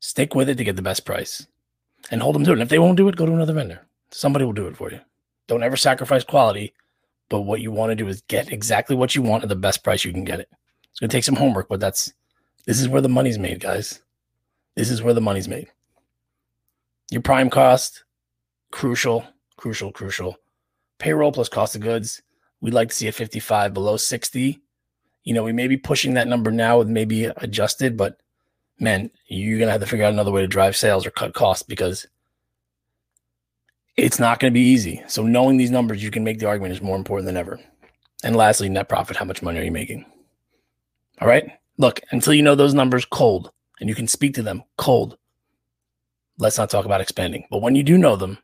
Stick 0.00 0.34
with 0.34 0.48
it 0.48 0.56
to 0.56 0.64
get 0.64 0.76
the 0.76 0.82
best 0.82 1.04
price 1.04 1.46
and 2.10 2.22
hold 2.22 2.34
them 2.34 2.44
to 2.44 2.50
it. 2.50 2.54
And 2.54 2.62
if 2.62 2.68
they 2.68 2.78
won't 2.78 2.96
do 2.96 3.08
it, 3.08 3.16
go 3.16 3.26
to 3.26 3.32
another 3.32 3.52
vendor. 3.52 3.86
Somebody 4.10 4.44
will 4.44 4.52
do 4.52 4.66
it 4.66 4.76
for 4.76 4.90
you. 4.90 5.00
Don't 5.46 5.62
ever 5.62 5.76
sacrifice 5.76 6.24
quality, 6.24 6.72
but 7.30 7.42
what 7.42 7.62
you 7.62 7.70
want 7.70 7.90
to 7.90 7.96
do 7.96 8.08
is 8.08 8.20
get 8.22 8.52
exactly 8.52 8.94
what 8.94 9.14
you 9.14 9.22
want 9.22 9.44
at 9.44 9.48
the 9.48 9.56
best 9.56 9.82
price 9.82 10.04
you 10.04 10.12
can 10.12 10.24
get 10.24 10.40
it. 10.40 10.50
It's 10.90 11.00
going 11.00 11.08
to 11.08 11.16
take 11.16 11.24
some 11.24 11.36
homework, 11.36 11.68
but 11.68 11.80
that's 11.80 12.12
this 12.66 12.80
is 12.80 12.88
where 12.88 13.00
the 13.00 13.08
money's 13.08 13.38
made, 13.38 13.60
guys. 13.60 14.02
This 14.76 14.90
is 14.90 15.02
where 15.02 15.14
the 15.14 15.20
money's 15.20 15.48
made. 15.48 15.68
Your 17.10 17.22
prime 17.22 17.48
cost, 17.48 18.04
crucial, 18.70 19.24
crucial, 19.56 19.92
crucial. 19.92 20.36
Payroll 20.98 21.32
plus 21.32 21.48
cost 21.48 21.74
of 21.74 21.80
goods. 21.80 22.20
We'd 22.60 22.74
like 22.74 22.88
to 22.88 22.94
see 22.94 23.08
a 23.08 23.12
55 23.12 23.72
below 23.72 23.96
60. 23.96 24.60
You 25.24 25.34
know, 25.34 25.42
we 25.42 25.52
may 25.52 25.68
be 25.68 25.76
pushing 25.76 26.14
that 26.14 26.28
number 26.28 26.50
now 26.50 26.78
with 26.78 26.88
maybe 26.88 27.24
adjusted, 27.24 27.96
but 27.96 28.20
man, 28.78 29.10
you're 29.26 29.58
going 29.58 29.68
to 29.68 29.72
have 29.72 29.80
to 29.80 29.86
figure 29.86 30.04
out 30.04 30.12
another 30.12 30.32
way 30.32 30.42
to 30.42 30.48
drive 30.48 30.76
sales 30.76 31.06
or 31.06 31.10
cut 31.10 31.34
costs 31.34 31.62
because 31.62 32.06
it's 33.96 34.18
not 34.18 34.40
going 34.40 34.52
to 34.52 34.54
be 34.54 34.66
easy. 34.66 35.02
So 35.08 35.22
knowing 35.22 35.56
these 35.56 35.70
numbers, 35.70 36.02
you 36.02 36.10
can 36.10 36.24
make 36.24 36.38
the 36.38 36.46
argument 36.46 36.72
is 36.72 36.82
more 36.82 36.96
important 36.96 37.26
than 37.26 37.36
ever. 37.36 37.60
And 38.22 38.36
lastly, 38.36 38.68
net 38.68 38.88
profit. 38.88 39.16
How 39.16 39.24
much 39.24 39.42
money 39.42 39.60
are 39.60 39.64
you 39.64 39.70
making? 39.70 40.04
All 41.20 41.28
right. 41.28 41.50
Look, 41.78 42.00
until 42.10 42.34
you 42.34 42.42
know 42.42 42.54
those 42.54 42.74
numbers 42.74 43.04
cold 43.04 43.50
and 43.80 43.88
you 43.88 43.94
can 43.94 44.06
speak 44.06 44.34
to 44.34 44.42
them 44.42 44.62
cold, 44.76 45.16
let's 46.38 46.58
not 46.58 46.70
talk 46.70 46.84
about 46.84 47.00
expanding. 47.00 47.46
But 47.50 47.62
when 47.62 47.74
you 47.74 47.82
do 47.82 47.96
know 47.98 48.16
them, 48.16 48.38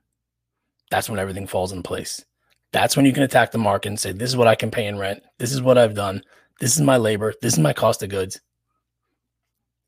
that's 0.90 1.10
when 1.10 1.18
everything 1.18 1.46
falls 1.46 1.72
in 1.72 1.82
place. 1.82 2.24
That's 2.72 2.96
when 2.96 3.06
you 3.06 3.12
can 3.12 3.22
attack 3.22 3.52
the 3.52 3.58
market 3.58 3.88
and 3.88 4.00
say, 4.00 4.12
this 4.12 4.30
is 4.30 4.36
what 4.36 4.48
I 4.48 4.54
can 4.54 4.70
pay 4.70 4.86
in 4.86 4.98
rent. 4.98 5.22
This 5.38 5.52
is 5.52 5.62
what 5.62 5.78
I've 5.78 5.94
done. 5.94 6.22
This 6.60 6.74
is 6.74 6.82
my 6.82 6.96
labor. 6.96 7.34
This 7.42 7.54
is 7.54 7.58
my 7.58 7.72
cost 7.72 8.02
of 8.02 8.08
goods. 8.08 8.40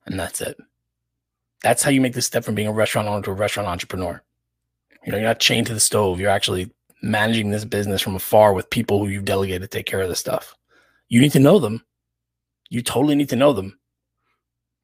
And 0.07 0.19
that's 0.19 0.41
it. 0.41 0.57
That's 1.63 1.83
how 1.83 1.91
you 1.91 2.01
make 2.01 2.15
the 2.15 2.23
step 2.23 2.45
from 2.45 2.55
being 2.55 2.69
a 2.69 2.73
restaurant 2.73 3.09
owner 3.09 3.23
to 3.23 3.31
a 3.31 3.35
restaurant 3.35 3.69
entrepreneur. 3.69 4.23
You 5.09 5.13
know, 5.13 5.19
you're 5.21 5.29
not 5.29 5.41
chained 5.41 5.67
to 5.69 5.73
the 5.73 5.81
stove. 5.81 6.21
You're 6.21 6.29
actually 6.29 6.71
managing 7.01 7.51
this 7.51 7.65
business 7.65 8.03
from 8.03 8.15
afar 8.15 8.53
with 8.53 8.69
people 8.69 8.99
who 8.99 9.09
you've 9.09 9.25
delegated 9.25 9.63
to 9.63 9.69
take 9.69 9.87
care 9.87 10.03
of 10.03 10.11
the 10.11 10.15
stuff. 10.15 10.55
You 11.09 11.23
need 11.23 11.33
to 11.33 11.39
know 11.39 11.59
them. 11.59 11.83
You 12.69 12.83
totally 12.83 13.15
need 13.15 13.31
to 13.31 13.37
know 13.37 13.55
them. 13.55 13.79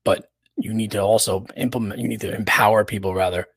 But 0.02 0.30
you 0.56 0.72
need 0.72 0.92
to 0.92 1.00
also 1.00 1.44
implement, 1.58 2.00
you 2.00 2.08
need 2.08 2.22
to 2.22 2.34
empower 2.34 2.86
people 2.86 3.14
rather 3.14 3.48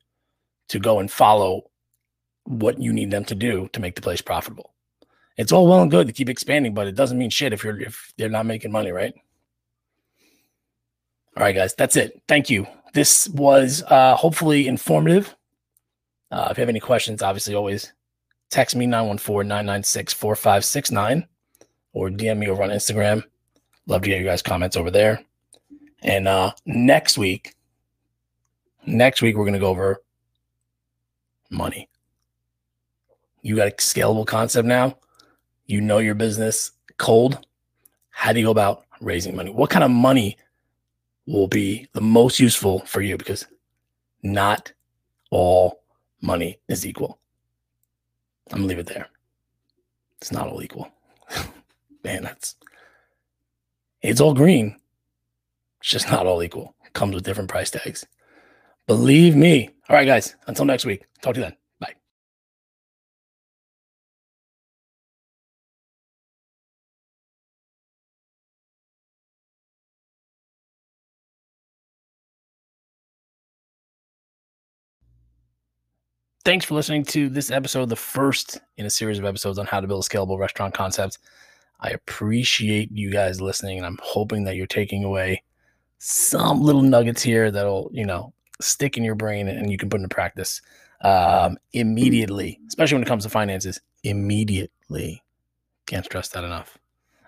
to 0.68 0.78
go 0.78 0.98
and 0.98 1.10
follow 1.10 1.70
what 2.44 2.78
you 2.78 2.92
need 2.92 3.10
them 3.10 3.24
to 3.24 3.34
do 3.34 3.70
to 3.72 3.80
make 3.80 3.94
the 3.94 4.02
place 4.02 4.20
profitable. 4.20 4.74
It's 5.38 5.52
all 5.52 5.66
well 5.66 5.80
and 5.80 5.90
good 5.90 6.06
to 6.08 6.12
keep 6.12 6.28
expanding, 6.28 6.74
but 6.74 6.86
it 6.86 6.96
doesn't 6.96 7.16
mean 7.16 7.30
shit 7.30 7.54
if 7.54 7.64
you're 7.64 7.80
if 7.80 8.12
they're 8.18 8.28
not 8.28 8.44
making 8.44 8.72
money, 8.72 8.90
right? 8.90 9.14
All 11.34 11.44
right, 11.44 11.54
guys, 11.54 11.74
that's 11.74 11.96
it. 11.96 12.20
Thank 12.28 12.50
you. 12.50 12.66
This 12.92 13.26
was 13.30 13.82
uh, 13.86 14.16
hopefully 14.16 14.68
informative. 14.68 15.34
Uh, 16.30 16.48
if 16.50 16.58
you 16.58 16.62
have 16.62 16.68
any 16.68 16.80
questions, 16.80 17.22
obviously 17.22 17.54
always 17.54 17.94
text 18.50 18.76
me 18.76 18.86
914-996-4569 18.86 21.26
or 21.92 22.10
DM 22.10 22.38
me 22.38 22.48
over 22.48 22.62
on 22.62 22.70
Instagram. 22.70 23.24
Love 23.86 24.02
to 24.02 24.08
get 24.08 24.20
you 24.20 24.24
guys' 24.24 24.42
comments 24.42 24.76
over 24.76 24.90
there. 24.90 25.20
And 26.02 26.28
uh, 26.28 26.52
next 26.66 27.18
week, 27.18 27.54
next 28.86 29.22
week 29.22 29.36
we're 29.36 29.44
gonna 29.44 29.58
go 29.58 29.68
over 29.68 30.00
money. 31.50 31.88
You 33.42 33.56
got 33.56 33.68
a 33.68 33.72
scalable 33.72 34.26
concept 34.26 34.66
now. 34.66 34.98
You 35.66 35.80
know 35.80 35.98
your 35.98 36.14
business 36.14 36.72
cold. 36.98 37.44
How 38.10 38.32
do 38.32 38.40
you 38.40 38.46
go 38.46 38.50
about 38.50 38.84
raising 39.00 39.36
money? 39.36 39.50
What 39.50 39.70
kind 39.70 39.84
of 39.84 39.90
money 39.90 40.36
will 41.26 41.48
be 41.48 41.88
the 41.92 42.00
most 42.00 42.40
useful 42.40 42.80
for 42.80 43.00
you? 43.00 43.16
Because 43.16 43.46
not 44.22 44.72
all 45.30 45.80
money 46.20 46.58
is 46.68 46.86
equal. 46.86 47.18
I'm 48.50 48.58
gonna 48.58 48.68
leave 48.68 48.78
it 48.78 48.86
there. 48.86 49.08
It's 50.20 50.32
not 50.32 50.48
all 50.48 50.62
equal. 50.62 50.88
Man, 52.04 52.22
that's 52.22 52.56
it's 54.02 54.20
all 54.20 54.34
green. 54.34 54.76
It's 55.80 55.90
just 55.90 56.10
not 56.10 56.26
all 56.26 56.42
equal. 56.42 56.74
It 56.84 56.92
comes 56.92 57.14
with 57.14 57.24
different 57.24 57.50
price 57.50 57.70
tags. 57.70 58.06
Believe 58.86 59.36
me. 59.36 59.70
All 59.88 59.96
right, 59.96 60.06
guys. 60.06 60.34
Until 60.46 60.64
next 60.64 60.86
week. 60.86 61.04
Talk 61.20 61.34
to 61.34 61.40
you 61.40 61.46
then. 61.46 61.56
Thanks 76.44 76.64
for 76.64 76.74
listening 76.74 77.04
to 77.06 77.28
this 77.28 77.50
episode, 77.50 77.88
the 77.88 77.96
first 77.96 78.58
in 78.76 78.86
a 78.86 78.90
series 78.90 79.18
of 79.18 79.24
episodes 79.24 79.58
on 79.58 79.66
how 79.66 79.80
to 79.80 79.86
build 79.86 80.04
a 80.04 80.08
scalable 80.08 80.38
restaurant 80.38 80.72
concept. 80.72 81.18
I 81.80 81.90
appreciate 81.90 82.90
you 82.90 83.10
guys 83.10 83.40
listening, 83.40 83.76
and 83.76 83.86
I'm 83.86 83.98
hoping 84.02 84.44
that 84.44 84.56
you're 84.56 84.66
taking 84.66 85.04
away 85.04 85.42
some 85.98 86.62
little 86.62 86.82
nuggets 86.82 87.22
here 87.22 87.50
that'll, 87.50 87.90
you 87.92 88.06
know, 88.06 88.32
stick 88.60 88.96
in 88.96 89.04
your 89.04 89.14
brain 89.14 89.48
and 89.48 89.70
you 89.70 89.76
can 89.76 89.90
put 89.90 89.98
into 90.00 90.08
practice 90.08 90.60
um, 91.02 91.58
immediately, 91.72 92.58
especially 92.68 92.96
when 92.96 93.02
it 93.02 93.08
comes 93.08 93.24
to 93.24 93.30
finances. 93.30 93.80
Immediately. 94.04 95.22
Can't 95.86 96.04
stress 96.04 96.28
that 96.30 96.44
enough. 96.44 96.78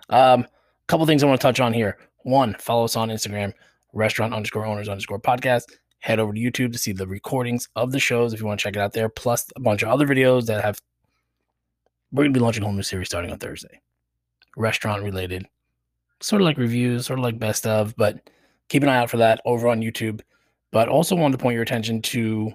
A 0.09 0.15
um, 0.15 0.47
couple 0.87 1.05
things 1.05 1.23
I 1.23 1.27
want 1.27 1.39
to 1.39 1.47
touch 1.47 1.59
on 1.59 1.73
here. 1.73 1.97
One, 2.23 2.55
follow 2.59 2.85
us 2.85 2.95
on 2.95 3.09
Instagram, 3.09 3.53
restaurant 3.93 4.33
underscore 4.33 4.65
owners 4.65 4.89
underscore 4.89 5.19
podcast. 5.19 5.65
Head 6.01 6.19
over 6.19 6.33
to 6.33 6.39
YouTube 6.39 6.73
to 6.73 6.79
see 6.79 6.91
the 6.91 7.07
recordings 7.07 7.69
of 7.75 7.91
the 7.91 7.99
shows 7.99 8.33
if 8.33 8.39
you 8.39 8.45
want 8.45 8.59
to 8.59 8.63
check 8.63 8.75
it 8.75 8.79
out 8.79 8.93
there, 8.93 9.07
plus 9.07 9.45
a 9.55 9.59
bunch 9.59 9.83
of 9.83 9.89
other 9.89 10.07
videos 10.07 10.45
that 10.47 10.63
have. 10.63 10.79
We're 12.11 12.23
going 12.23 12.33
to 12.33 12.39
be 12.39 12.43
launching 12.43 12.63
a 12.63 12.65
whole 12.65 12.75
new 12.75 12.83
series 12.83 13.07
starting 13.07 13.31
on 13.31 13.37
Thursday, 13.37 13.79
restaurant 14.57 15.03
related, 15.03 15.47
sort 16.19 16.41
of 16.41 16.45
like 16.45 16.57
reviews, 16.57 17.05
sort 17.05 17.19
of 17.19 17.23
like 17.23 17.39
best 17.39 17.65
of, 17.65 17.95
but 17.95 18.29
keep 18.67 18.83
an 18.83 18.89
eye 18.89 18.97
out 18.97 19.09
for 19.09 19.17
that 19.17 19.41
over 19.45 19.67
on 19.67 19.81
YouTube. 19.81 20.21
But 20.71 20.89
also 20.89 21.15
wanted 21.15 21.37
to 21.37 21.41
point 21.41 21.53
your 21.53 21.63
attention 21.63 22.01
to 22.01 22.51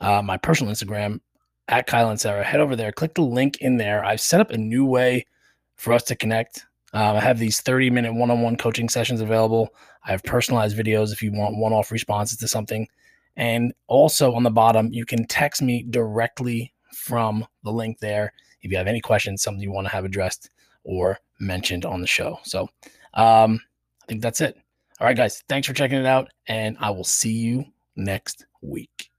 uh, 0.00 0.22
my 0.22 0.36
personal 0.36 0.72
Instagram 0.72 1.20
at 1.68 1.86
Kyle 1.86 2.10
Inserra. 2.10 2.44
Head 2.44 2.60
over 2.60 2.76
there, 2.76 2.92
click 2.92 3.14
the 3.14 3.22
link 3.22 3.58
in 3.58 3.76
there. 3.76 4.04
I've 4.04 4.20
set 4.20 4.40
up 4.40 4.50
a 4.50 4.58
new 4.58 4.84
way 4.84 5.26
for 5.76 5.92
us 5.92 6.04
to 6.04 6.16
connect. 6.16 6.64
Um, 6.94 7.16
I 7.16 7.20
have 7.20 7.38
these 7.38 7.60
30 7.60 7.90
minute 7.90 8.14
one 8.14 8.30
on 8.30 8.40
one 8.40 8.56
coaching 8.56 8.88
sessions 8.88 9.20
available. 9.20 9.74
I 10.04 10.12
have 10.12 10.22
personalized 10.22 10.78
videos 10.78 11.12
if 11.12 11.22
you 11.22 11.32
want 11.32 11.56
one 11.56 11.72
off 11.72 11.90
responses 11.90 12.38
to 12.38 12.48
something. 12.48 12.86
And 13.36 13.74
also 13.88 14.32
on 14.32 14.44
the 14.44 14.50
bottom, 14.50 14.92
you 14.92 15.04
can 15.04 15.26
text 15.26 15.60
me 15.60 15.84
directly 15.90 16.72
from 16.94 17.44
the 17.64 17.72
link 17.72 17.98
there 17.98 18.32
if 18.62 18.70
you 18.70 18.76
have 18.78 18.86
any 18.86 19.00
questions, 19.00 19.42
something 19.42 19.60
you 19.60 19.72
want 19.72 19.86
to 19.86 19.92
have 19.92 20.04
addressed 20.04 20.50
or 20.84 21.18
mentioned 21.40 21.84
on 21.84 22.00
the 22.00 22.06
show. 22.06 22.38
So 22.44 22.68
um, 23.14 23.60
I 24.02 24.06
think 24.06 24.22
that's 24.22 24.40
it. 24.40 24.56
All 25.00 25.06
right, 25.08 25.16
guys, 25.16 25.42
thanks 25.48 25.66
for 25.66 25.74
checking 25.74 25.98
it 25.98 26.06
out, 26.06 26.28
and 26.46 26.76
I 26.78 26.90
will 26.90 27.04
see 27.04 27.32
you 27.32 27.64
next 27.96 28.46
week. 28.62 29.10